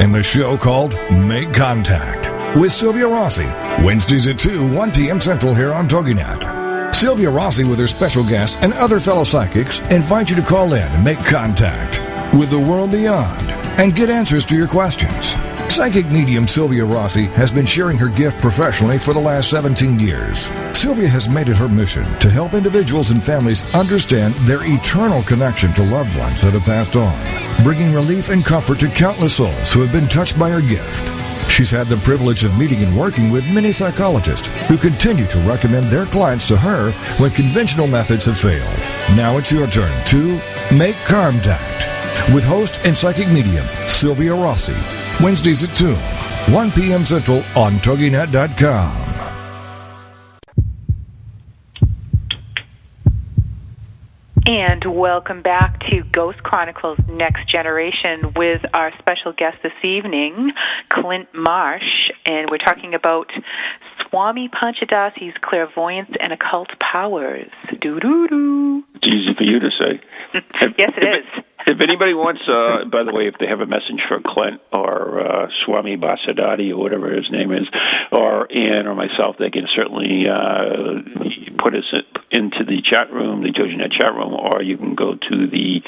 [0.00, 3.44] In the show called Make Contact with Sylvia Rossi,
[3.84, 5.20] Wednesdays at 2, 1 p.m.
[5.20, 6.94] Central here on TogiNet.
[6.94, 10.90] Sylvia Rossi, with her special guests and other fellow psychics, invite you to call in
[10.90, 12.00] and make contact
[12.34, 15.34] with the world beyond and get answers to your questions.
[15.70, 20.50] Psychic medium Sylvia Rossi has been sharing her gift professionally for the last 17 years.
[20.76, 25.72] Sylvia has made it her mission to help individuals and families understand their eternal connection
[25.74, 27.14] to loved ones that have passed on,
[27.62, 31.08] bringing relief and comfort to countless souls who have been touched by her gift.
[31.48, 35.86] She's had the privilege of meeting and working with many psychologists who continue to recommend
[35.86, 36.90] their clients to her
[37.22, 38.76] when conventional methods have failed.
[39.16, 40.40] Now it's your turn to
[40.74, 44.99] make contact with host and psychic medium Sylvia Rossi.
[45.22, 45.94] Wednesdays at 2,
[46.54, 47.04] 1 p.m.
[47.04, 49.10] Central on TogiNet.com.
[54.46, 60.50] And welcome back to Ghost Chronicles Next Generation with our special guest this evening,
[60.88, 62.10] Clint Marsh.
[62.26, 63.30] And we're talking about
[64.08, 67.50] Swami Panchadasi's clairvoyance and occult powers.
[67.80, 68.84] Doo doo doo.
[68.94, 70.00] It's easy for you to say.
[70.78, 71.44] Yes, it if, is.
[71.66, 75.20] If anybody wants, uh, by the way, if they have a message for Clint or
[75.20, 77.68] uh, Swami Basadati or whatever his name is,
[78.10, 81.02] or Ian or myself, they can certainly uh,
[81.58, 81.84] put us
[82.30, 85.82] into the chat room, the TogiNet chat room, or you can go to the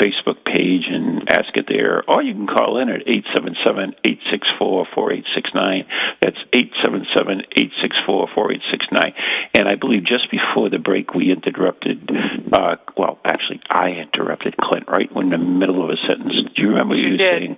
[0.00, 5.84] Facebook page and ask it there, or you can call in at 877-864-4869.
[6.22, 9.12] That's 877-864-4869.
[9.54, 12.10] And I believe just before the break we interrupted,
[12.52, 16.34] uh, well, actually I interrupted Clint right in the middle of a sentence.
[16.54, 17.40] Do you remember You you, did.
[17.40, 17.56] saying?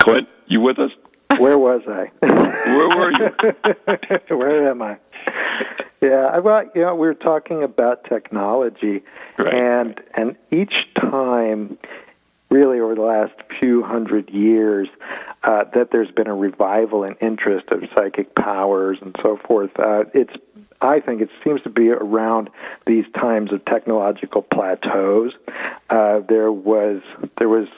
[0.00, 0.90] Clint, you with us?
[1.38, 2.10] Where was I?
[2.20, 3.30] Where were you?
[4.36, 4.96] Where am I?
[6.00, 9.02] Yeah, well, you know, we were talking about technology,
[9.36, 9.52] Right.
[9.54, 11.76] and and each time,
[12.50, 14.88] really over the last few hundred years,
[15.42, 19.70] uh, that there's been a revival in interest of psychic powers and so forth.
[19.78, 20.32] Uh, it's
[20.80, 22.50] I think it seems to be around
[22.86, 25.32] these times of technological plateaus.
[25.90, 27.02] Uh, there was
[27.38, 27.68] there was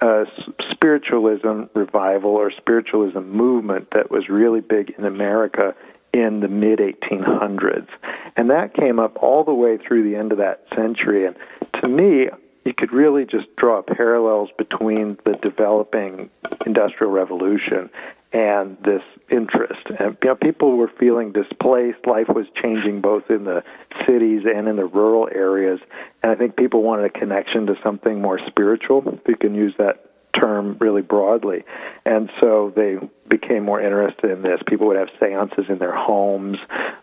[0.00, 5.74] uh, s- spiritualism revival or spiritualism movement that was really big in America
[6.12, 7.88] in the mid 1800s.
[8.36, 11.26] And that came up all the way through the end of that century.
[11.26, 11.36] And
[11.80, 12.28] to me,
[12.66, 16.30] you could really just draw parallels between the developing
[16.66, 17.88] industrial revolution
[18.32, 19.86] and this interest.
[19.98, 22.06] And you know, people were feeling displaced.
[22.06, 23.62] Life was changing both in the
[24.04, 25.80] cities and in the rural areas.
[26.22, 29.02] And I think people wanted a connection to something more spiritual.
[29.06, 31.64] If you can use that term really broadly.
[32.04, 34.60] And so they became more interested in this.
[34.66, 36.58] People would have seances in their homes.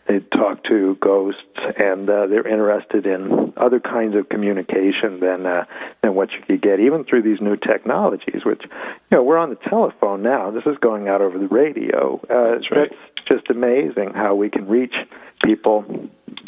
[0.08, 1.42] They'd talk to ghosts,
[1.78, 5.66] and uh, they're interested in other kinds of communication than uh,
[6.02, 8.44] than what you could get, even through these new technologies.
[8.46, 10.52] Which, you know, we're on the telephone now.
[10.52, 12.20] This is going out over the radio.
[12.30, 12.90] Uh, That's right.
[12.90, 14.96] That's just amazing how we can reach
[15.44, 15.82] people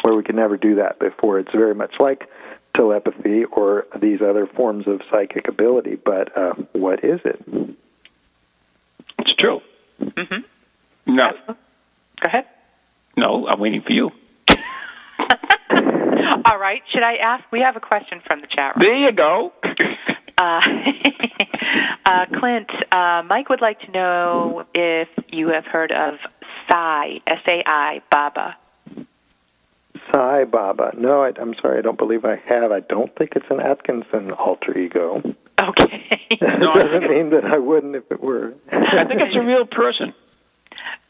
[0.01, 1.39] where we could never do that before.
[1.39, 2.29] It's very much like
[2.75, 7.75] telepathy or these other forms of psychic ability, but uh, what is it?
[9.25, 9.59] It's true.
[9.99, 10.41] hmm
[11.07, 11.55] No, Go
[12.25, 12.45] ahead.
[13.17, 14.11] no, I'm waiting for you.
[16.45, 16.81] All right.
[16.93, 17.43] Should I ask?
[17.51, 18.81] We have a question from the chat room.
[18.85, 19.51] There you go.
[20.37, 20.59] Uh,
[22.05, 26.15] uh, Clint, uh, Mike would like to know if you have heard of
[26.67, 28.57] Sai, S A I, Baba.
[30.11, 30.91] Sai Baba.
[30.97, 32.73] No, I, I'm sorry, I don't believe I have.
[32.73, 35.21] I don't think it's an Atkinson alter ego.
[35.59, 36.37] Okay.
[36.41, 38.53] That No, I doesn't mean that I wouldn't if it were.
[38.71, 40.13] I think it's a real person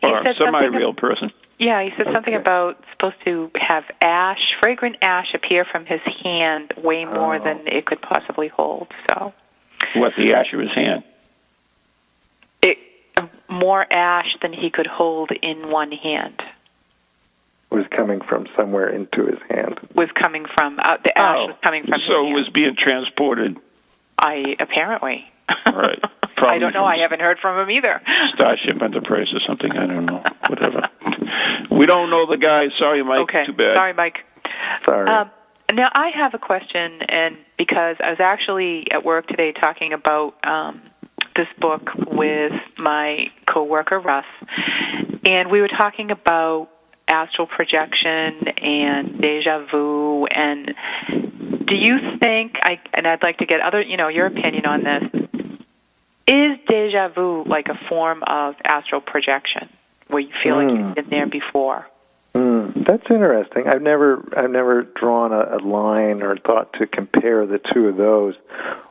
[0.02, 1.32] He or a said something- semi-real person.
[1.58, 2.42] Yeah, he said something Okay.
[2.42, 7.44] about supposed to have ash, fragrant ash, appear from his hand way more Oh.
[7.44, 8.90] than it could possibly hold.
[9.10, 9.34] So,
[9.94, 11.04] What the ash of his hand?
[12.62, 12.78] it
[13.48, 16.42] more ash than he could hold in one hand
[17.72, 19.80] was coming from somewhere into his hand.
[19.96, 21.94] was coming from uh, the ash Oh, was coming from.
[22.00, 22.36] his so it hand.
[22.36, 23.58] was being transported
[24.20, 25.26] I apparently.
[25.68, 26.00] Right.
[26.38, 26.86] I don't know.
[26.86, 28.02] I haven't heard from him either.
[28.36, 29.72] Starship Enterprise or something.
[29.72, 30.24] I don't know.
[30.50, 30.90] Whatever.
[31.72, 32.66] we don't know the guy.
[32.78, 33.30] Sorry, Mike.
[33.30, 33.46] okay.
[33.46, 33.76] Too bad.
[33.76, 34.18] Sorry, Mike.
[34.86, 35.10] Sorry.
[35.10, 35.32] Um,
[35.74, 40.36] now I have a question, and because I was actually at work today talking about
[40.44, 40.82] um,
[41.36, 44.26] this book with my coworker Russ,
[45.26, 46.70] and we were talking about
[47.08, 50.26] astral projection and deja vu.
[50.28, 50.74] And
[51.68, 52.56] do you think?
[52.64, 55.22] I and I'd like to get other, you know, your opinion on this.
[56.28, 59.70] Is deja vu like a form of astral projection,
[60.08, 60.76] where you feel like Hmm.
[60.78, 61.88] you've been there before?
[62.34, 63.68] Mm, that's interesting.
[63.68, 67.96] I've never I've never drawn a, a line or thought to compare the two of
[67.96, 68.36] those.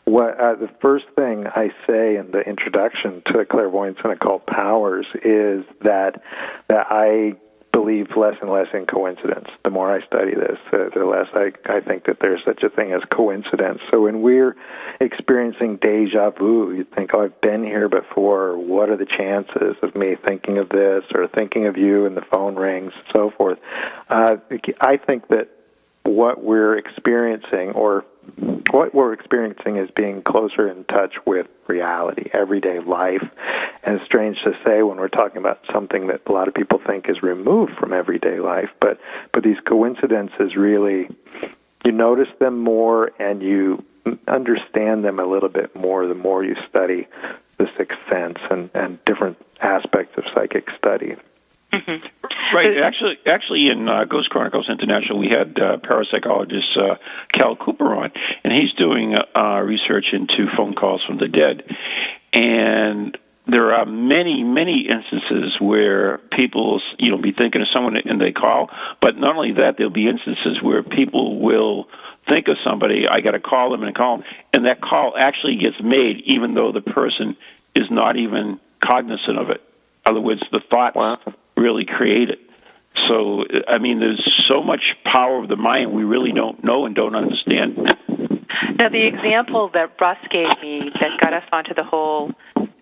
[0.05, 5.07] What uh, the first thing I say in the introduction to clairvoyance and occult powers
[5.23, 6.23] is that
[6.69, 7.35] that I
[7.75, 9.49] believe less and less in coincidence.
[9.65, 12.71] The more I study this, uh, the less I, I think that there's such a
[12.71, 13.81] thing as coincidence.
[13.91, 14.55] So when we're
[15.01, 18.57] experiencing deja vu, you think, oh, I've been here before.
[18.57, 22.25] What are the chances of me thinking of this or thinking of you and the
[22.33, 23.59] phone rings, and so forth?
[24.09, 24.37] Uh,
[24.81, 25.49] I think that
[26.05, 28.05] what we're experiencing or
[28.71, 33.23] what we're experiencing is being closer in touch with reality, everyday life.
[33.83, 36.81] And it's strange to say when we're talking about something that a lot of people
[36.85, 38.99] think is removed from everyday life, but
[39.33, 41.09] but these coincidences really
[41.85, 43.85] you notice them more and you
[44.27, 47.07] understand them a little bit more the more you study
[47.59, 51.17] the sixth sense and, and different aspects of psychic study.
[51.73, 52.24] Mm-hmm.
[52.53, 52.79] Right.
[52.83, 56.97] Actually, actually, in uh, Ghost Chronicles International, we had uh, parapsychologist uh,
[57.33, 61.63] Cal Cooper on, and he's doing uh, research into phone calls from the dead.
[62.33, 68.21] And there are many, many instances where people, you know, be thinking of someone and
[68.21, 68.71] they call.
[69.01, 71.87] But not only that, there'll be instances where people will
[72.29, 73.07] think of somebody.
[73.11, 76.55] I got to call them and call them, and that call actually gets made, even
[76.55, 77.37] though the person
[77.75, 79.61] is not even cognizant of it.
[80.07, 81.19] In other words, the thought Wow.
[81.57, 82.39] Really create it.
[83.09, 86.95] So, I mean, there's so much power of the mind we really don't know and
[86.95, 87.77] don't understand.
[88.79, 92.33] Now, the example that Russ gave me that got us onto the whole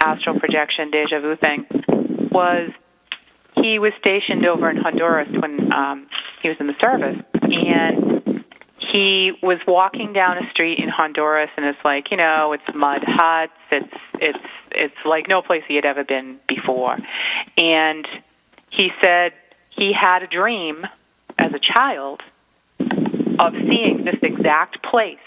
[0.01, 1.67] astral projection deja vu thing
[2.31, 2.71] was
[3.55, 6.07] he was stationed over in Honduras when um,
[6.43, 8.45] he was in the service, and
[8.79, 13.03] he was walking down a street in Honduras, and it's like you know, it's mud
[13.07, 16.97] huts, it's it's it's like no place he had ever been before,
[17.57, 18.07] and
[18.73, 19.33] he said
[19.71, 20.87] he had a dream
[21.39, 22.21] as a child
[22.81, 25.19] of seeing this exact place,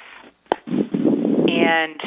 [0.67, 2.01] and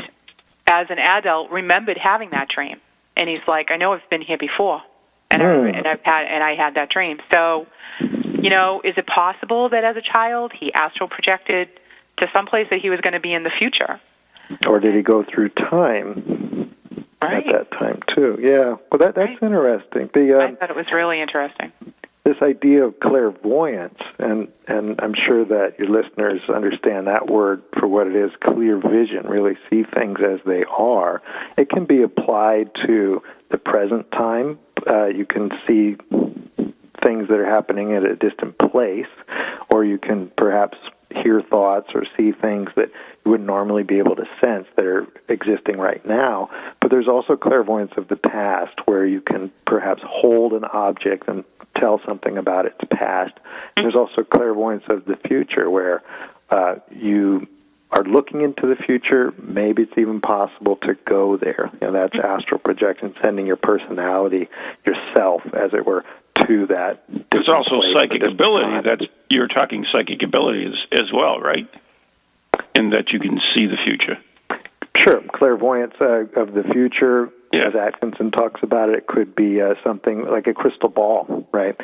[0.66, 2.78] as an adult remembered having that dream,
[3.16, 4.82] and he's like, I know I've been here before
[5.30, 5.74] and Mm.
[5.74, 7.18] I, and I've had and I had that dream.
[7.32, 7.66] So,
[8.00, 11.68] you know, is it possible that as a child he astral projected
[12.18, 14.00] to some place that he was going to be in the future?
[14.66, 16.57] Or did he go through time
[17.20, 17.46] Right.
[17.46, 18.38] at that time too?
[18.40, 18.76] Yeah.
[18.90, 19.42] Well, that that's Right.
[19.42, 20.10] interesting.
[20.14, 21.72] The I um, thought it was really interesting.
[22.24, 27.88] this idea of clairvoyance, and and I'm sure that your listeners understand that word for
[27.88, 31.22] what it is, clear vision, really see things as they are.
[31.56, 34.58] It can be applied to the present time.
[34.86, 35.96] Uh, you can see
[37.02, 39.06] things that are happening at a distant place,
[39.70, 40.76] or you can perhaps
[41.10, 42.90] hear thoughts or see things that
[43.24, 46.50] you wouldn't normally be able to sense that are existing right now.
[46.88, 51.44] But there's also clairvoyance of the past where you can perhaps hold an object and
[51.78, 53.34] tell something about its past.
[53.76, 56.02] And there's also clairvoyance of the future where
[56.48, 57.46] uh, you
[57.90, 59.34] are looking into the future.
[59.36, 61.70] Maybe it's even possible to go there.
[61.74, 64.48] You know, that's astral projection, sending your personality,
[64.86, 66.06] yourself, as it were,
[66.46, 67.04] to that.
[67.30, 68.64] There's also psychic ability.
[68.64, 68.84] time.
[68.86, 71.68] That's you're talking psychic abilities as well, right?
[72.74, 74.16] In that you can see the future.
[75.04, 77.68] Sure, clairvoyance uh, of the future, Yeah.
[77.68, 81.76] as Atkinson talks about it, it could be uh, something like a crystal ball, right?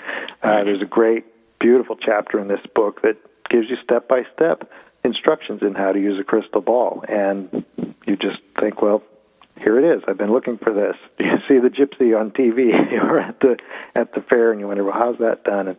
[0.42, 1.24] Uh, there's a great,
[1.60, 3.16] beautiful chapter in this book that
[3.48, 4.70] gives you step by step
[5.04, 7.64] instructions in how to use a crystal ball, and
[8.06, 9.02] you just think, well,
[9.60, 10.02] here it is.
[10.08, 10.96] I've been looking for this.
[11.24, 13.58] You see the gypsy on TV or at the
[13.94, 15.68] at the fair, and you wonder, well, how's that done?
[15.68, 15.78] And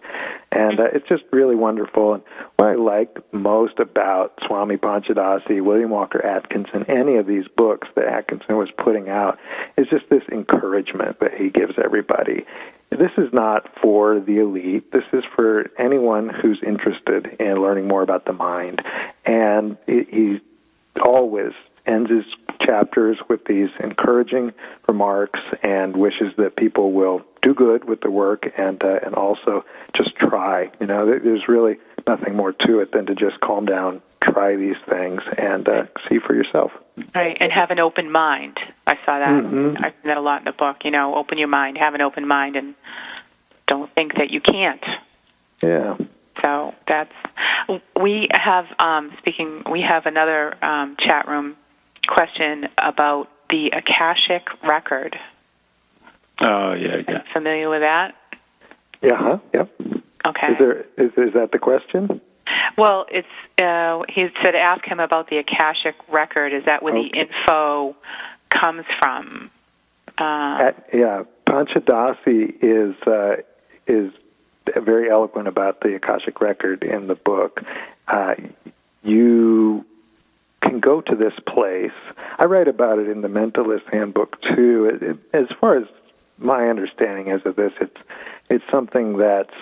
[0.51, 2.13] and uh, it's just really wonderful.
[2.13, 2.23] And
[2.57, 8.05] what I like most about Swami Panchadasi, William Walker Atkinson, any of these books that
[8.05, 9.39] Atkinson was putting out,
[9.77, 12.45] is just this encouragement that he gives everybody.
[12.91, 14.91] This is not for the elite.
[14.91, 18.81] This is for anyone who's interested in learning more about the mind.
[19.25, 20.39] And he
[21.03, 21.53] always
[21.85, 22.25] ends his
[22.59, 24.53] chapters with these encouraging
[24.87, 29.63] remarks and wishes that people will do good with the work and uh, and also
[29.95, 30.71] just try.
[30.79, 31.77] You know, there's really
[32.07, 36.19] nothing more to it than to just calm down, try these things, and uh, see
[36.19, 36.71] for yourself.
[37.13, 38.57] Right, and have an open mind.
[38.87, 39.43] I saw that.
[39.43, 39.77] Mhm.
[39.83, 40.77] I see that a lot in the book.
[40.83, 42.73] You know, open your mind, have an open mind, and
[43.67, 44.83] don't think that you can't.
[45.61, 45.97] Yeah.
[46.41, 47.13] So that's
[47.99, 49.63] we have um, speaking.
[49.71, 51.55] We have another um, chat room
[52.07, 55.17] question about the akashic record.
[56.41, 57.23] Oh yeah, yeah.
[57.33, 58.15] Familiar with that?
[59.01, 59.17] Yeah.
[59.17, 59.37] Huh?
[59.53, 59.71] Yep.
[60.27, 60.47] Okay.
[60.47, 62.21] Is there is is that the question?
[62.77, 63.27] Well, it's
[63.61, 66.53] uh, he said ask him about the akashic record.
[66.53, 67.95] Is that where the info
[68.49, 69.49] comes from?
[70.17, 73.41] Uh, At, yeah, Panchadasi is uh,
[73.87, 74.11] is
[74.65, 77.61] very eloquent about the Akashic record in the book.
[78.07, 78.35] Uh,
[79.03, 79.85] you
[80.75, 81.91] can go to this place.
[82.37, 84.89] I write about it in the Mentalist Handbook too.
[84.93, 85.85] It, it, as far as
[86.37, 87.97] my understanding is of this, it's
[88.49, 89.53] it's something that's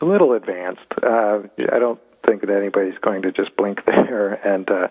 [0.00, 0.82] a little advanced.
[1.02, 1.40] Uh,
[1.72, 4.88] I don't think that anybody's going to just blink there and uh,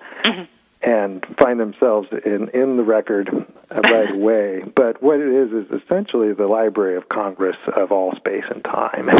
[0.82, 3.30] and find themselves in in the record
[3.70, 4.64] right away.
[4.76, 9.10] But what it is is essentially the Library of Congress of all space and time.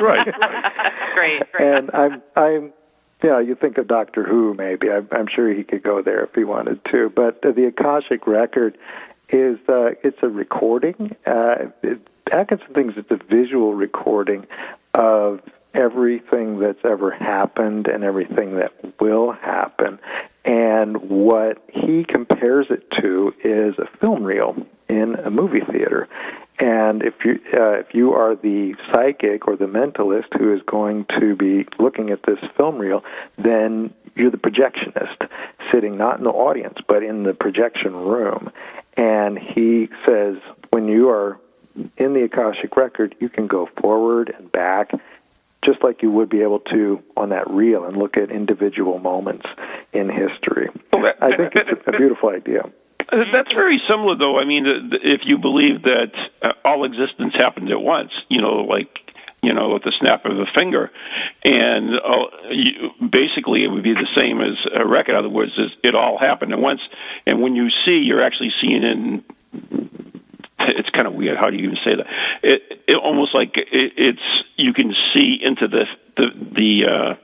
[0.00, 0.26] Right.
[1.14, 1.60] great, great.
[1.78, 2.72] and I'm I'm
[3.22, 4.90] yeah, you think of Doctor Who maybe.
[4.90, 7.10] I'm, I'm sure he could go there if he wanted to.
[7.14, 8.78] But uh, the Akashic record
[9.28, 11.16] is uh, it's a recording.
[11.26, 12.00] Uh, it,
[12.30, 14.46] Atkinson thinks it's a visual recording
[14.94, 15.40] of
[15.74, 19.98] everything that's ever happened and everything that will happen.
[20.44, 24.56] And what he compares it to is a film reel
[24.88, 26.08] in a movie theater.
[26.58, 31.06] And if you uh, if you are the psychic or the mentalist who is going
[31.20, 33.04] to be looking at this film reel,
[33.36, 35.28] then you're the projectionist
[35.70, 38.50] sitting not in the audience but in the projection room.
[38.96, 40.36] And he says
[40.70, 41.38] when you are
[41.96, 44.90] in the Akashic record, you can go forward and back
[45.64, 49.46] just like you would be able to on that reel and look at individual moments
[49.92, 50.70] in history.
[51.20, 52.70] I think it's a beautiful idea.
[53.10, 54.38] That's very similar, though.
[54.38, 58.88] I mean, if you believe that uh, all existence happened at once, you know, like
[59.40, 60.90] you know, with the snap of a finger,
[61.44, 65.12] and uh, basically it would be the same as a record.
[65.12, 65.52] In other words,
[65.84, 66.80] it all happened at once,
[67.24, 69.24] and when you see, you're actually seeing in
[70.60, 71.38] it's kind of weird.
[71.38, 72.06] How do you even say that?
[72.42, 75.84] It, it almost like it, it's you can see into the
[76.16, 77.16] the the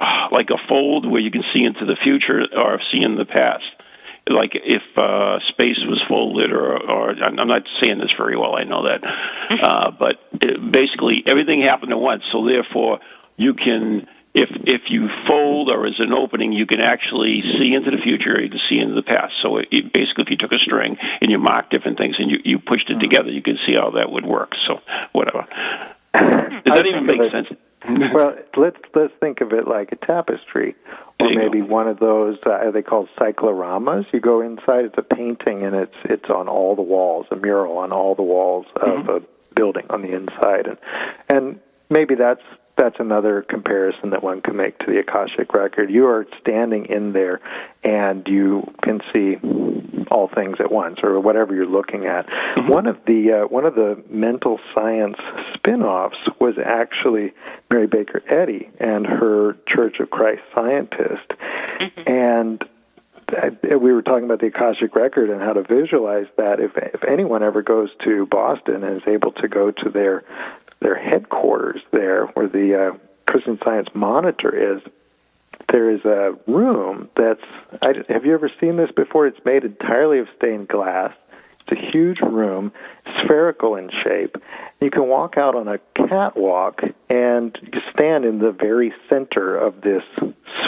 [0.00, 3.24] uh, like a fold where you can see into the future or see in the
[3.24, 3.64] past.
[4.26, 8.56] Like if uh, space was folded, or, or I'm not saying this very well.
[8.56, 9.04] I know that,
[9.62, 12.22] uh, but it, basically everything happened at once.
[12.32, 13.00] So therefore,
[13.36, 17.90] you can if if you fold or is an opening, you can actually see into
[17.90, 18.34] the future.
[18.34, 19.32] Or you can see into the past.
[19.42, 22.30] So it, it, basically, if you took a string and you marked different things and
[22.30, 24.52] you you pushed it together, you can see how that would work.
[24.66, 24.80] So
[25.12, 25.46] whatever.
[26.14, 27.48] Does that even make sense?
[28.14, 30.74] well, let's let's think of it like a tapestry,
[31.20, 32.38] or maybe one of those.
[32.46, 34.06] Uh, are they called cycloramas?
[34.12, 37.76] You go inside; it's a painting, and it's it's on all the walls, a mural
[37.78, 39.10] on all the walls of mm-hmm.
[39.10, 39.20] a
[39.54, 40.78] building on the inside, and
[41.28, 41.60] and
[41.90, 42.42] maybe that's
[42.76, 45.90] that's another comparison that one can make to the Akashic record.
[45.90, 47.40] You are standing in there
[47.82, 49.36] and you can see
[50.10, 52.26] all things at once or whatever you're looking at.
[52.26, 52.68] Mm-hmm.
[52.68, 55.16] One of the uh, one of the mental science
[55.54, 57.32] spin-offs was actually
[57.70, 61.28] Mary Baker Eddy and her Church of Christ scientist.
[61.78, 62.10] Mm-hmm.
[62.10, 62.64] And
[63.62, 66.60] we were talking about the Akashic record and how to visualize that.
[66.60, 70.24] If if anyone ever goes to Boston and is able to go to their
[70.80, 74.82] their headquarters there, where the uh, Christian Science Monitor is,
[75.72, 77.44] there is a room that's.
[77.82, 79.26] I, have you ever seen this before?
[79.26, 81.12] It's made entirely of stained glass.
[81.66, 82.72] It's a huge room,
[83.22, 84.36] spherical in shape.
[84.80, 89.80] You can walk out on a catwalk and you stand in the very center of
[89.80, 90.02] this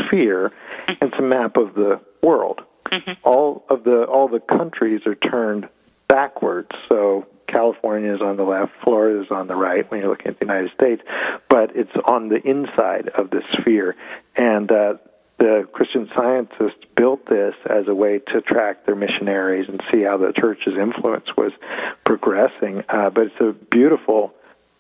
[0.07, 0.53] sphere.
[0.89, 2.63] It's a map of the world.
[2.87, 3.13] Mm-hmm.
[3.25, 5.69] All of the all the countries are turned
[6.09, 6.71] backwards.
[6.89, 10.39] So California is on the left, Florida is on the right when you're looking at
[10.39, 11.03] the United States,
[11.49, 13.97] but it's on the inside of the sphere.
[14.37, 14.95] And uh,
[15.39, 20.17] the Christian scientists built this as a way to track their missionaries and see how
[20.17, 21.53] the church's influence was
[22.05, 22.83] progressing.
[22.89, 24.35] Uh, but it's a beautiful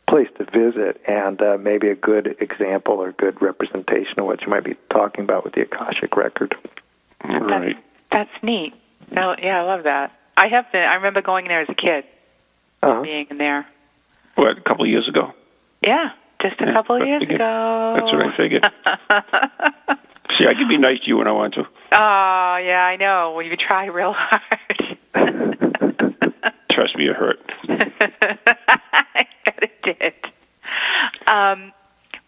[0.08, 4.48] place to visit and uh, maybe a good example or good representation of what you
[4.48, 6.54] might be talking about with the Akashic record.
[7.24, 7.76] Right.
[8.10, 8.72] That's, that's neat.
[9.16, 10.12] Oh, yeah, I love that.
[10.36, 10.82] I have been.
[10.82, 12.04] I remember going there as a kid
[12.82, 13.02] uh-huh.
[13.02, 13.66] being in there.
[14.34, 15.32] What, a couple of years ago?
[15.82, 16.10] Yeah,
[16.42, 17.94] just a yeah, couple of years ago.
[17.96, 18.64] That's what I figured.
[20.38, 21.62] See, I can be nice to you when I want to.
[21.62, 23.32] Oh, yeah, I know.
[23.34, 24.98] Well, you try real hard.
[26.70, 27.38] Trust me, it hurt.
[27.68, 30.12] I bet it did.
[31.26, 31.72] Um,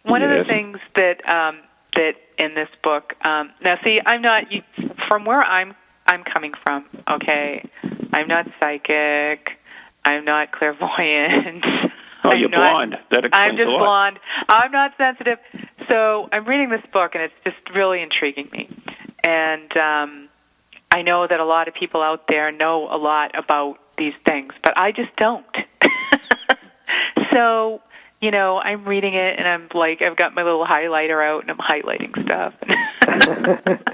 [0.05, 0.30] one yes.
[0.40, 1.59] of the things that um,
[1.94, 3.14] that in this book.
[3.24, 4.62] Um, now, see, I'm not you,
[5.09, 5.74] from where I'm
[6.07, 6.86] I'm coming from.
[7.11, 7.68] Okay,
[8.12, 9.51] I'm not psychic.
[10.09, 11.64] I'm not clairvoyant.
[12.24, 12.96] Oh, you're not, blonde.
[13.12, 13.78] That explains I'm just a lot.
[13.78, 14.18] blonde.
[14.48, 15.38] I'm not sensitive.
[15.88, 18.68] So I'm reading this book, and it's just really intriguing me.
[19.22, 20.28] And um,
[20.90, 24.52] I know that a lot of people out there know a lot about these things,
[24.64, 25.46] but I just don't.
[27.32, 27.80] so
[28.21, 31.51] you know, I'm reading it and I'm like, I've got my little highlighter out and
[31.51, 32.55] I'm highlighting stuff.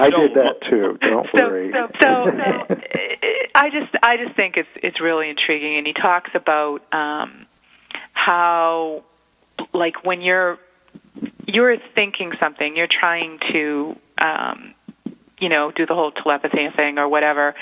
[0.00, 0.98] I did that too.
[1.00, 1.72] Don't so, worry.
[1.72, 2.76] So, so, so,
[3.54, 7.46] I just, I just think it's it's really intriguing, and he talks about um,
[8.12, 9.04] how,
[9.72, 10.58] like, when you're
[11.46, 14.74] you're thinking something, you're trying to, um,
[15.38, 17.54] you know, do the whole telepathy thing or whatever.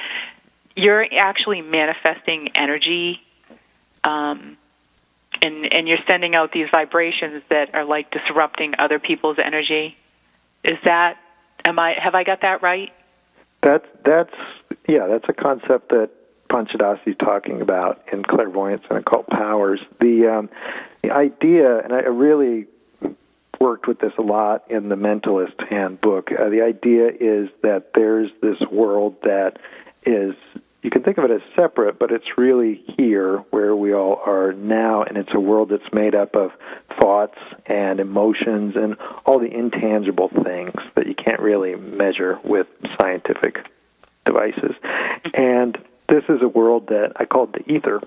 [0.75, 3.23] You're actually manifesting energy.
[4.05, 4.57] Um,
[5.43, 9.97] and and you're sending out these vibrations that are like disrupting other people's energy.
[10.65, 11.19] Is that
[11.65, 12.93] am I have I got that right?
[13.63, 14.35] That's that's
[14.89, 16.11] yeah, that's a concept that
[16.49, 19.81] Panchadasi is talking about in clairvoyance and occult powers.
[20.01, 20.49] The um,
[21.03, 22.67] the idea, and I really
[23.61, 26.31] worked with this a lot in the Mentalist Handbook.
[26.31, 29.59] Uh, the idea is that there's this world that
[30.05, 30.35] is
[30.83, 34.53] you can think of it as separate, but it's really here where we all are
[34.53, 36.53] now, and it's a world that's made up of
[37.01, 42.67] thoughts and emotions and all the intangible things that you can't really measure with
[43.01, 43.67] scientific
[44.25, 44.75] devices.
[45.35, 45.77] And
[46.09, 48.01] this is a world that I call the ether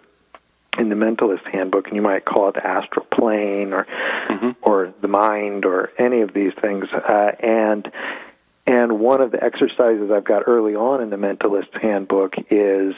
[0.78, 3.86] in the mentalist handbook and you might call it the astral plane or
[4.28, 4.52] mm-hmm.
[4.62, 7.92] or the mind or any of these things uh, and
[8.70, 12.94] and one of the exercises I've got early on in the Mentalist Handbook is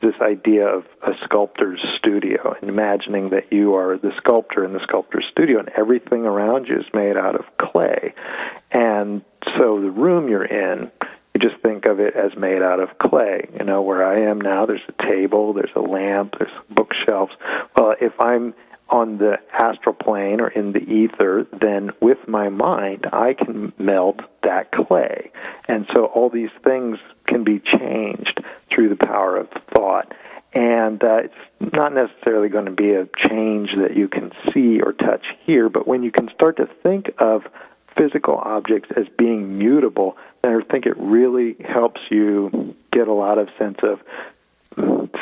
[0.00, 4.78] this idea of a sculptor's studio and imagining that you are the sculptor in the
[4.84, 8.14] sculptor's studio and everything around you is made out of clay.
[8.70, 9.22] And
[9.56, 10.92] so the room you're in,
[11.34, 13.48] you just think of it as made out of clay.
[13.58, 17.32] You know, where I am now, there's a table, there's a lamp, there's bookshelves.
[17.76, 18.54] Well, if I'm
[18.88, 24.22] on the astral plane or in the ether, then with my mind, I can meld
[24.42, 25.30] that clay.
[25.68, 30.14] And so all these things can be changed through the power of thought.
[30.52, 34.92] And uh, it's not necessarily going to be a change that you can see or
[34.92, 37.42] touch here, but when you can start to think of
[37.96, 43.38] physical objects as being mutable, then I think it really helps you get a lot
[43.38, 44.00] of sense of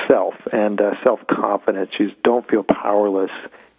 [0.09, 1.91] self and uh, self confidence.
[1.99, 3.31] You don't feel powerless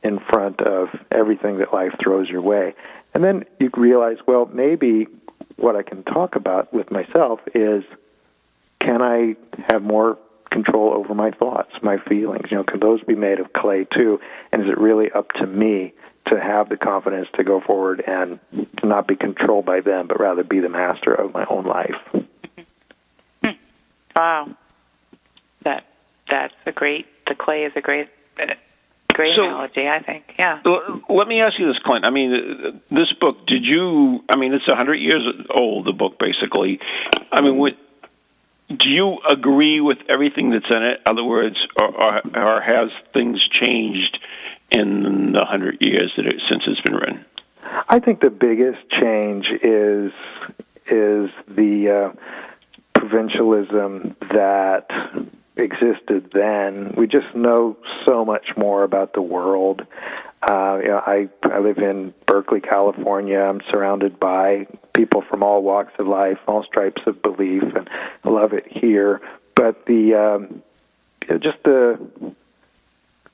[0.04, 2.76] in front of everything that life throws your way.
[3.14, 5.08] And then you realize, well, maybe
[5.56, 7.84] what I can talk about with myself is
[8.80, 9.36] can I
[9.68, 10.18] have more
[10.52, 12.52] control over my thoughts, my feelings?
[12.52, 14.20] You know, can those be made of clay too?
[14.52, 15.94] And is it really up to me
[16.28, 18.40] to have the confidence to go forward and
[18.78, 21.96] to not be controlled by them, but rather be the master of my own life?
[24.18, 24.65] Wow, that
[26.30, 27.06] that's a great.
[27.28, 28.10] The clay is a great.
[29.14, 30.36] Great So- analogy, I think.
[30.38, 30.60] Yeah.
[30.66, 32.04] L- Let me ask you this, Clint.
[32.04, 33.46] I mean, uh, this book.
[33.48, 34.22] Did you?
[34.28, 35.86] I mean, it's a hundred years old.
[35.86, 36.82] The book, basically.
[37.32, 37.78] I mean, what,
[38.76, 41.00] do you agree with everything that's in it?
[41.06, 44.20] In other words, or, or, or has things changed
[44.72, 47.24] in the hundred years that it, since it's been written?
[47.88, 50.12] I think the biggest change is
[50.88, 52.20] is the uh,
[52.94, 54.88] provincialism that
[55.58, 56.94] existed then.
[56.98, 59.86] We just know so much more about the world.
[60.42, 63.40] Uh, you know, I I live in Berkeley, California.
[63.40, 67.90] I'm surrounded by people from all walks of life, all stripes of belief, and
[68.24, 69.22] I love it here.
[69.56, 70.64] But the um,
[71.24, 72.00] you know, just the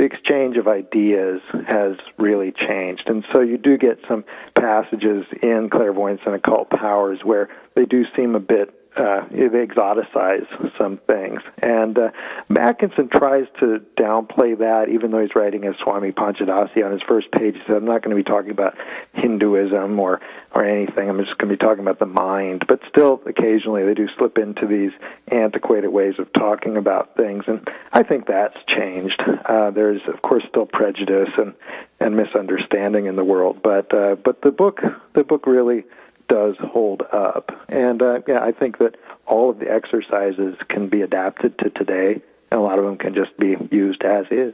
[0.02, 3.04] the exchange of ideas has really changed.
[3.08, 4.24] And so you do get some
[4.56, 10.46] passages in clairvoyance and occult powers where they do seem a bit uh, they exoticize
[10.78, 11.42] some things.
[11.62, 12.12] And uh,
[12.58, 17.32] Atkinson tries to downplay that, even though he's writing as Swami Panchadasi on his first
[17.32, 17.56] page.
[17.56, 18.78] He said, I'm not going to be talking about
[19.14, 20.20] Hinduism or,
[20.54, 21.10] or anything.
[21.10, 22.66] I'm just going to be talking about the mind.
[22.68, 24.92] But still, occasionally, they do slip into these
[25.32, 27.46] antiquated ways of talking about things.
[27.48, 29.22] And I think that's changed.
[29.46, 31.54] Uh, there's, of course, still prejudice and,
[32.02, 33.62] and misunderstanding in the world.
[33.64, 34.82] But, uh, but the book,
[35.14, 35.86] the book really
[36.32, 37.52] does hold up.
[37.68, 38.96] And uh, yeah, I think that
[39.28, 43.14] all of the exercises can be adapted to today, and a lot of them can
[43.14, 44.54] just be used as is.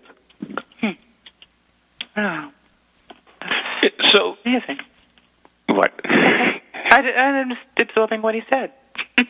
[2.19, 2.49] Oh,
[4.13, 4.79] So amazing.
[5.67, 5.91] what?
[6.03, 8.71] I, did- I'm just absorbing what he said.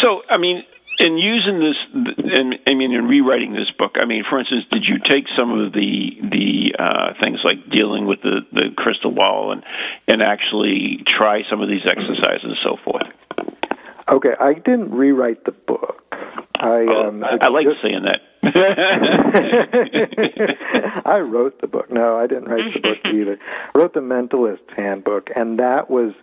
[0.00, 0.62] So, I mean,
[0.98, 1.76] in using this,
[2.38, 5.52] and I mean, in rewriting this book, I mean, for instance, did you take some
[5.52, 9.62] of the the uh, things like dealing with the the crystal ball and
[10.08, 13.06] and actually try some of these exercises and so forth?
[14.10, 16.02] Okay, I didn't rewrite the book.
[16.60, 18.22] I um, I, I like just- saying that.
[21.04, 21.90] I wrote the book.
[21.90, 23.38] No, I didn't write the book either.
[23.42, 26.14] I wrote the Mentalist Handbook, and that was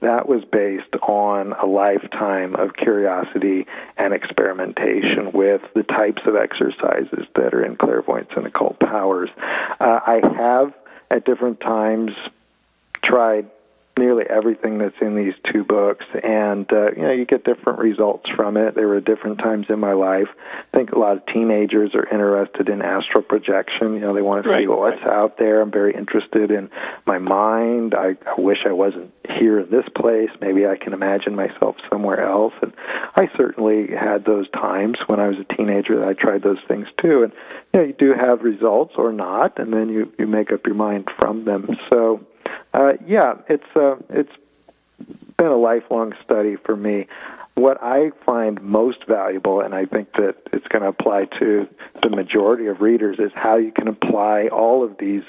[0.00, 3.66] that was based on a lifetime of curiosity
[3.96, 9.30] and experimentation with the types of exercises that are in clairvoyance and occult powers.
[9.80, 10.72] Uh, I have
[11.10, 12.12] at different times
[13.02, 13.50] tried
[13.98, 18.28] nearly everything that's in these two books and uh, you know you get different results
[18.34, 18.74] from it.
[18.74, 20.28] There were different times in my life.
[20.72, 23.94] I think a lot of teenagers are interested in astral projection.
[23.94, 25.60] You know they want to see well, what's out there.
[25.60, 26.70] I'm very interested in
[27.06, 27.94] my mind.
[27.94, 30.30] I, I wish i wasn't here in this place.
[30.40, 32.54] Maybe i can imagine myself somewhere else.
[32.62, 32.72] And
[33.16, 36.88] i certainly had those times when i was a teenager that i tried those things
[37.00, 37.22] too.
[37.22, 37.32] And
[37.72, 40.74] you know you do have results or not and then you you make up your
[40.74, 41.68] mind from them.
[41.90, 42.26] So
[42.74, 44.32] uh, yeah, it's uh, it's
[45.36, 47.06] been a lifelong study for me.
[47.54, 51.68] What I find most valuable, and I think that it's going to apply to
[52.02, 55.22] the majority of readers, is how you can apply all of these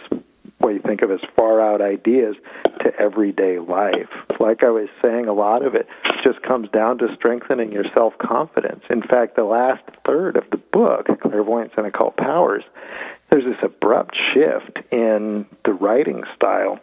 [0.57, 2.35] what you think of as far out ideas
[2.79, 4.09] to everyday life.
[4.39, 5.87] Like I was saying, a lot of it
[6.23, 8.83] just comes down to strengthening your self confidence.
[8.89, 12.63] In fact, the last third of the book, Clairvoyance and Occult Powers,
[13.29, 16.79] there's this abrupt shift in the writing style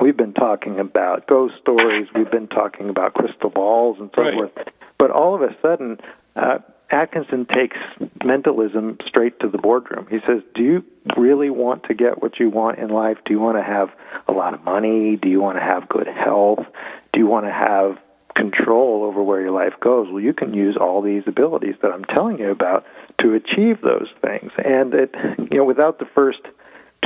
[0.00, 4.34] we've been talking about ghost stories, we've been talking about crystal balls and so Right.
[4.34, 4.52] forth.
[4.98, 5.98] But all of a sudden,
[6.36, 6.58] uh,
[6.90, 7.76] Atkinson takes
[8.24, 10.06] mentalism straight to the boardroom.
[10.10, 10.84] He says, Do you
[11.16, 13.18] really want to get what you want in life?
[13.24, 13.90] Do you want to have
[14.28, 15.16] a lot of money?
[15.16, 16.64] Do you want to have good health?
[17.12, 17.98] Do you want to have
[18.34, 20.08] control over where your life goes?
[20.10, 22.84] Well, you can use all these abilities that I'm telling you about
[23.20, 24.52] to achieve those things.
[24.64, 25.14] And it,
[25.50, 26.40] you know, without the first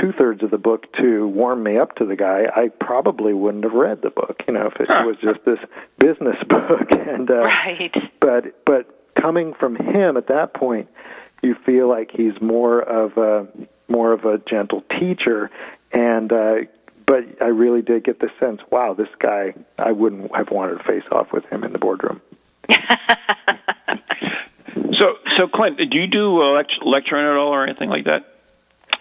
[0.00, 3.64] two thirds of the book to warm me up to the guy, I probably wouldn't
[3.64, 4.42] have read the book.
[4.46, 5.58] You know, if it was just this
[5.98, 6.88] business book.
[6.92, 7.94] And uh, Right.
[8.20, 10.88] but but coming from him at that point,
[11.42, 13.46] you feel like he's more of a
[13.88, 15.50] more of a gentle teacher,
[15.92, 16.54] and uh,
[17.06, 20.84] but I really did get the sense, wow, this guy, I wouldn't have wanted to
[20.84, 22.20] face off with him in the boardroom.
[24.98, 28.37] So, so Clint, do you do uh, lect- lecturing at all or anything like that?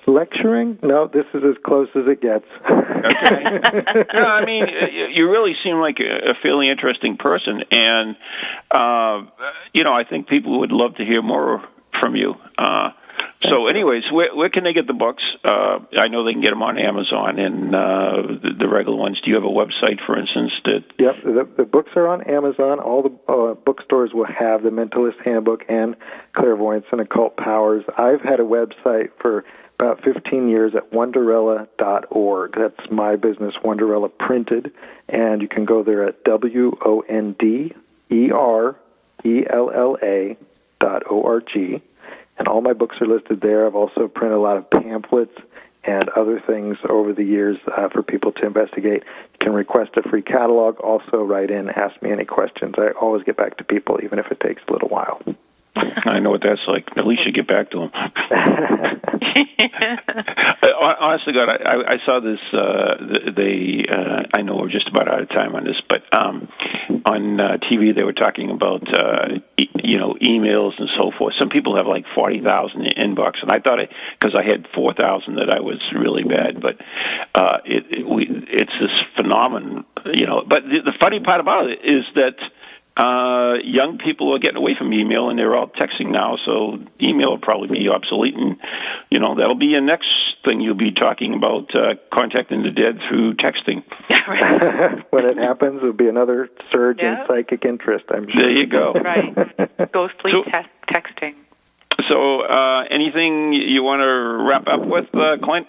[0.08, 0.80] Lecturing?
[0.82, 2.46] No, this is as close as it gets.
[2.64, 4.04] Okay.
[4.14, 4.66] no, I mean,
[5.14, 8.16] you- really seem like a a fairly interesting person, and
[8.72, 9.30] uh,
[9.74, 11.62] you know, I think people would love to hear more
[12.02, 12.36] from you.
[12.58, 12.90] Uh,
[13.44, 15.24] so, anyways, where, where can they get the books?
[15.44, 19.20] Uh, I know they can get them on Amazon and uh, the, the regular ones.
[19.24, 20.52] Do you have a website, for instance?
[20.66, 22.80] That Yep, the, the books are on Amazon.
[22.80, 25.96] All the uh, bookstores will have the Mentalist Handbook and
[26.34, 27.84] Clairvoyance and Occult Powers.
[27.98, 29.46] I've had a website for
[29.80, 32.56] about 15 years at Wonderella.org.
[32.56, 34.74] That's my business, Wonderella Printed,
[35.08, 37.74] and you can go there at W O N D
[38.10, 38.76] E R
[39.24, 40.36] E L L A
[40.80, 41.82] dot O R G.
[42.40, 43.66] And all my books are listed there.
[43.66, 45.38] I've also printed a lot of pamphlets
[45.84, 49.04] and other things over the years uh, for people to investigate.
[49.04, 50.80] You can request a free catalog.
[50.80, 52.76] Also, write in, ask me any questions.
[52.78, 55.22] I always get back to people, even if it takes a little while.
[56.06, 56.88] I know what that's like.
[56.98, 57.92] At least you get back to them.
[61.00, 62.40] Honestly, God, I, I I saw this.
[62.52, 66.48] Uh, they, uh, I know we're just about out of time on this, but um,
[67.06, 71.36] on uh, TV they were talking about uh, e- you know emails and so forth.
[71.40, 74.68] Some people have like forty thousand in inbox, and I thought it because I had
[74.74, 76.62] four thousand that I was really bad.
[76.62, 76.78] But
[77.36, 80.44] uh, it, it we it's this phenomenon, you know.
[80.48, 82.36] But the, the funny part about it is that
[82.98, 86.38] uh, young people are getting away from email and they're all texting now.
[86.46, 88.58] So email will probably be obsolete, and
[89.12, 90.08] you know that'll be your next
[90.44, 93.84] thing you'll be talking about uh, contacting the dead through texting.
[95.12, 97.22] when it happens, there'll be another surge Yeah.
[97.22, 98.42] in psychic interest, I'm sure.
[98.42, 98.94] There you go.
[98.94, 99.36] Right.
[99.92, 101.36] Ghostly So- te- texting.
[102.10, 105.68] So, uh, anything you want to wrap up with, uh, Clint?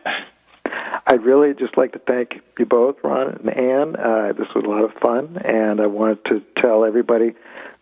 [1.07, 3.97] I'd really just like to thank you both, Ron and Anne.
[3.97, 7.35] Uh, this was a lot of fun, and I wanted to tell everybody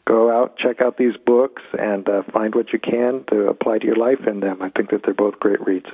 [0.05, 3.87] go out, check out these books, and uh, find what you can to apply to
[3.87, 4.63] your life in them.
[4.63, 5.87] I think that they're both great reads.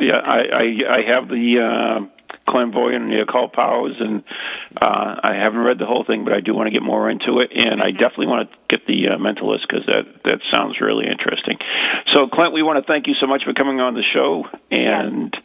[0.00, 2.06] Yeah, I I, I have the uh,
[2.48, 4.22] clairvoyant and the occult powers, and
[4.80, 7.40] uh, I haven't read the whole thing, but I do want to get more into
[7.40, 11.06] it, and I definitely want to get the uh, mentalist because that that sounds really
[11.06, 11.58] interesting.
[12.14, 15.36] So, Clint, we want to thank you so much for coming on the show, and.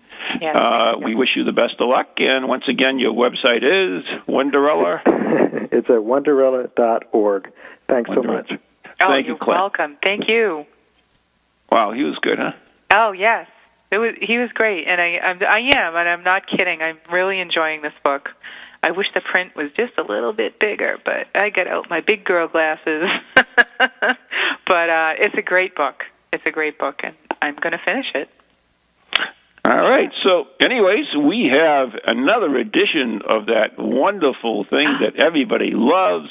[0.41, 0.55] Yes.
[0.59, 5.01] Uh, we wish you the best of luck, and once again, your website is Wonderella.
[5.71, 7.51] it's at wonderella.org.
[7.87, 8.51] Thanks so much.
[8.51, 8.57] Oh,
[9.09, 9.59] Thank you, you're Clint.
[9.59, 9.97] welcome.
[10.01, 10.65] Thank you.
[11.71, 12.51] Wow, he was good, huh?
[12.93, 13.47] Oh yes,
[13.91, 14.15] it was.
[14.21, 16.81] He was great, and I, I'm, I am, and I'm not kidding.
[16.81, 18.29] I'm really enjoying this book.
[18.83, 22.01] I wish the print was just a little bit bigger, but I got out my
[22.01, 23.03] big girl glasses.
[23.35, 26.03] but uh, it's a great book.
[26.31, 28.29] It's a great book, and I'm going to finish it.
[29.69, 30.09] All right.
[30.23, 36.29] So, anyways, we have another edition of that wonderful thing that everybody loves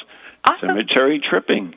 [0.48, 0.68] Awesome.
[0.70, 1.74] cemetery tripping.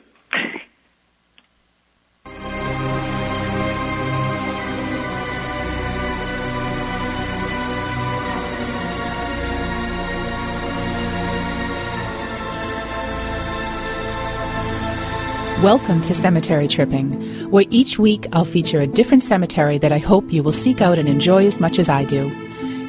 [15.62, 20.32] Welcome to Cemetery Tripping, where each week I'll feature a different cemetery that I hope
[20.32, 22.30] you will seek out and enjoy as much as I do.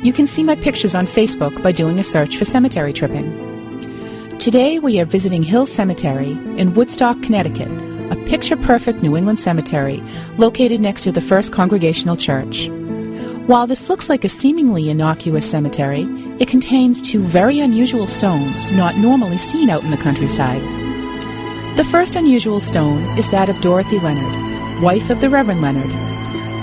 [0.04, 4.38] You can see my pictures on Facebook by doing a search for Cemetery Tripping.
[4.38, 7.68] Today we are visiting Hill Cemetery in Woodstock, Connecticut,
[8.10, 10.02] a picture perfect New England cemetery
[10.38, 12.70] located next to the First Congregational Church.
[13.48, 16.04] While this looks like a seemingly innocuous cemetery,
[16.40, 20.81] it contains two very unusual stones not normally seen out in the countryside.
[21.78, 25.90] The first unusual stone is that of Dorothy Leonard, wife of the Reverend Leonard.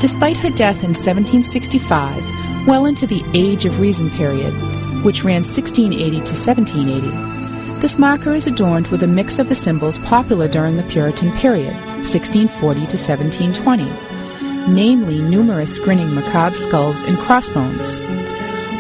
[0.01, 4.53] Despite her death in 1765, well into the Age of Reason period,
[5.03, 9.99] which ran 1680 to 1780, this marker is adorned with a mix of the symbols
[10.01, 13.85] popular during the Puritan period, 1640 to 1720,
[14.71, 17.99] namely numerous grinning macabre skulls and crossbones.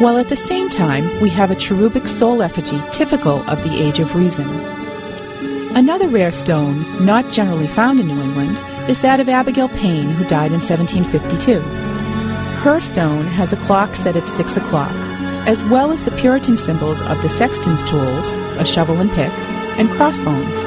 [0.01, 3.99] While at the same time, we have a cherubic soul effigy typical of the Age
[3.99, 4.47] of Reason.
[5.79, 8.59] Another rare stone, not generally found in New England,
[8.91, 11.61] is that of Abigail Payne, who died in 1752.
[12.63, 14.91] Her stone has a clock set at 6 o'clock,
[15.47, 19.31] as well as the Puritan symbols of the sexton's tools, a shovel and pick,
[19.79, 20.67] and crossbones.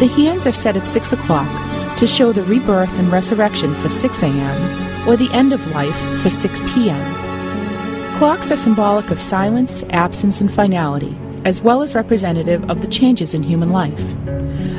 [0.00, 4.20] The hands are set at 6 o'clock to show the rebirth and resurrection for 6
[4.24, 8.16] a.m., or the end of life for 6 p.m.
[8.16, 13.34] Clocks are symbolic of silence, absence, and finality, as well as representative of the changes
[13.34, 14.14] in human life.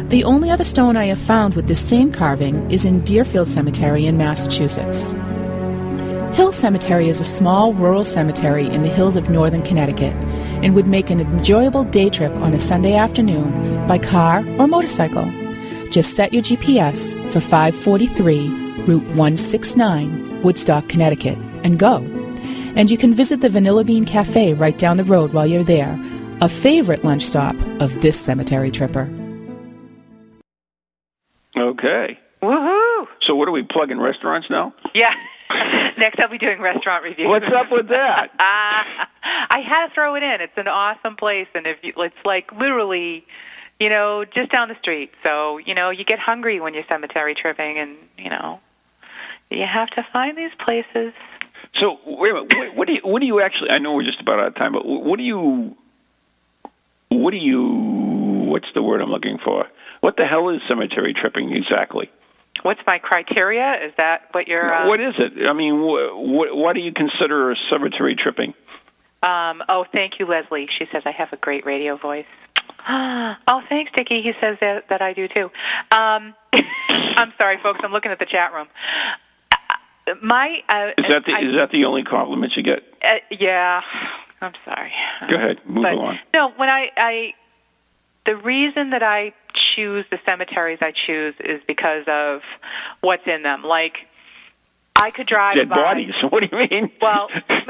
[0.10, 4.06] The only other stone I have found with this same carving is in Deerfield Cemetery
[4.06, 5.14] in Massachusetts.
[6.36, 10.14] Hill Cemetery is a small rural cemetery in the hills of northern Connecticut
[10.64, 15.32] and would make an enjoyable day trip on a Sunday afternoon by car or motorcycle.
[15.92, 18.50] Just set your GPS for 543
[18.86, 21.98] Route 169, Woodstock, Connecticut, and go.
[22.76, 25.98] And you can visit the Vanilla Bean Cafe right down the road while you're there,
[26.42, 29.10] a favorite lunch stop of this cemetery tripper.
[31.58, 32.20] Okay.
[32.42, 33.08] Woohoo!
[33.26, 34.74] So what are we plugging restaurants now?
[34.94, 35.14] Yeah.
[35.98, 37.28] Next, I'll be doing restaurant reviews.
[37.28, 38.30] What's up with that?
[38.40, 40.42] Ah, I had to throw it in.
[40.42, 43.26] It's an awesome place, and if you, it's like literally,
[43.80, 45.12] you know, just down the street.
[45.24, 48.60] So you know, you get hungry when you're cemetery tripping, and you know,
[49.50, 51.14] you have to find these places.
[51.80, 52.58] So wait a minute.
[52.58, 53.02] What, what do you?
[53.04, 53.70] What do you actually?
[53.70, 55.76] I know we're just about out of time, but what do you?
[57.22, 57.62] What do you?
[58.52, 59.66] What's the word I'm looking for?
[60.02, 62.10] What the hell is cemetery tripping exactly?
[62.64, 63.74] What's my criteria?
[63.86, 64.74] Is that what you're?
[64.74, 65.48] Uh, What is it?
[65.48, 68.54] I mean, wh- wh- what do you consider a cemetery tripping?
[69.24, 70.68] Um, oh, thank you, Leslie.
[70.78, 72.26] She says I have a great radio voice.
[72.90, 74.22] oh, thanks, Dickie.
[74.22, 75.50] He says that, that I do too.
[75.92, 76.34] Um,
[77.18, 77.80] I'm sorry, folks.
[77.84, 78.68] I'm looking at the chat room.
[80.08, 82.80] Uh, My uh, Is that the I- is that the only compliment you get?
[83.04, 83.82] Uh, yeah,
[84.42, 84.92] I'm sorry.
[85.30, 86.20] Go ahead, move but, along.
[86.34, 87.34] No, when I, I,
[88.26, 89.34] the reason that I
[89.76, 92.42] choose the cemeteries I choose is because of
[93.02, 93.64] what's in them.
[93.64, 93.94] Like,
[94.96, 95.76] I could drive Dead by.
[95.76, 96.14] bodies.
[96.30, 96.92] What do you mean?
[97.02, 97.28] Well,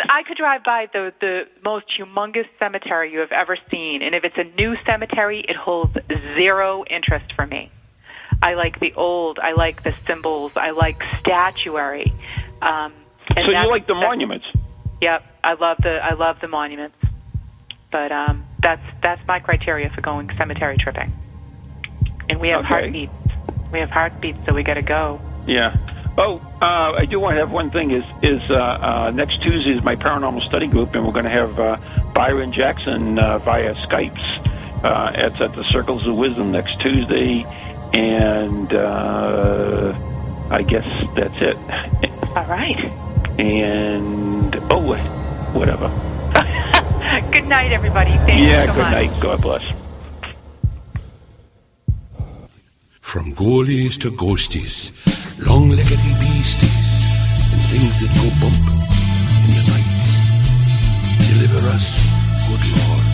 [0.10, 4.24] I could drive by the the most humongous cemetery you have ever seen, and if
[4.24, 5.98] it's a new cemetery, it holds
[6.36, 7.72] zero interest for me.
[8.42, 9.40] I like the old.
[9.40, 10.52] I like the symbols.
[10.56, 12.14] I like statuary.
[12.62, 12.94] Um,
[13.30, 14.46] and so you like the monuments?
[15.02, 16.98] Yep, I love the I love the monuments,
[17.92, 21.14] but um, that's that's my criteria for going cemetery tripping.
[22.30, 22.68] And we have Okay.
[22.68, 23.14] heartbeats.
[23.72, 25.22] We have heartbeats, so we got to go.
[25.46, 25.76] Yeah.
[26.18, 27.92] Oh, uh, I do want to have one thing.
[27.92, 31.30] Is is uh, uh, next Tuesday is my paranormal study group, and we're going to
[31.32, 31.78] have uh,
[32.16, 34.84] Byron Jackson uh, via Skypes.
[34.84, 37.46] Uh, it's at the Circles of Wisdom next Tuesday,
[37.94, 39.94] and uh,
[40.50, 41.58] I guess that's it.
[42.36, 42.92] All right.
[43.38, 44.96] And oh,
[45.56, 45.88] whatever.
[47.32, 48.12] good night, everybody.
[48.28, 48.62] Thank yeah.
[48.62, 48.92] you so good much.
[48.92, 49.22] night.
[49.22, 49.64] God bless.
[53.02, 54.92] From ghoulies to ghosties,
[55.48, 58.60] long-leggedy beasties, and things that go bump
[59.46, 59.90] in the night.
[61.32, 61.88] Deliver us,
[62.50, 63.05] good Lord.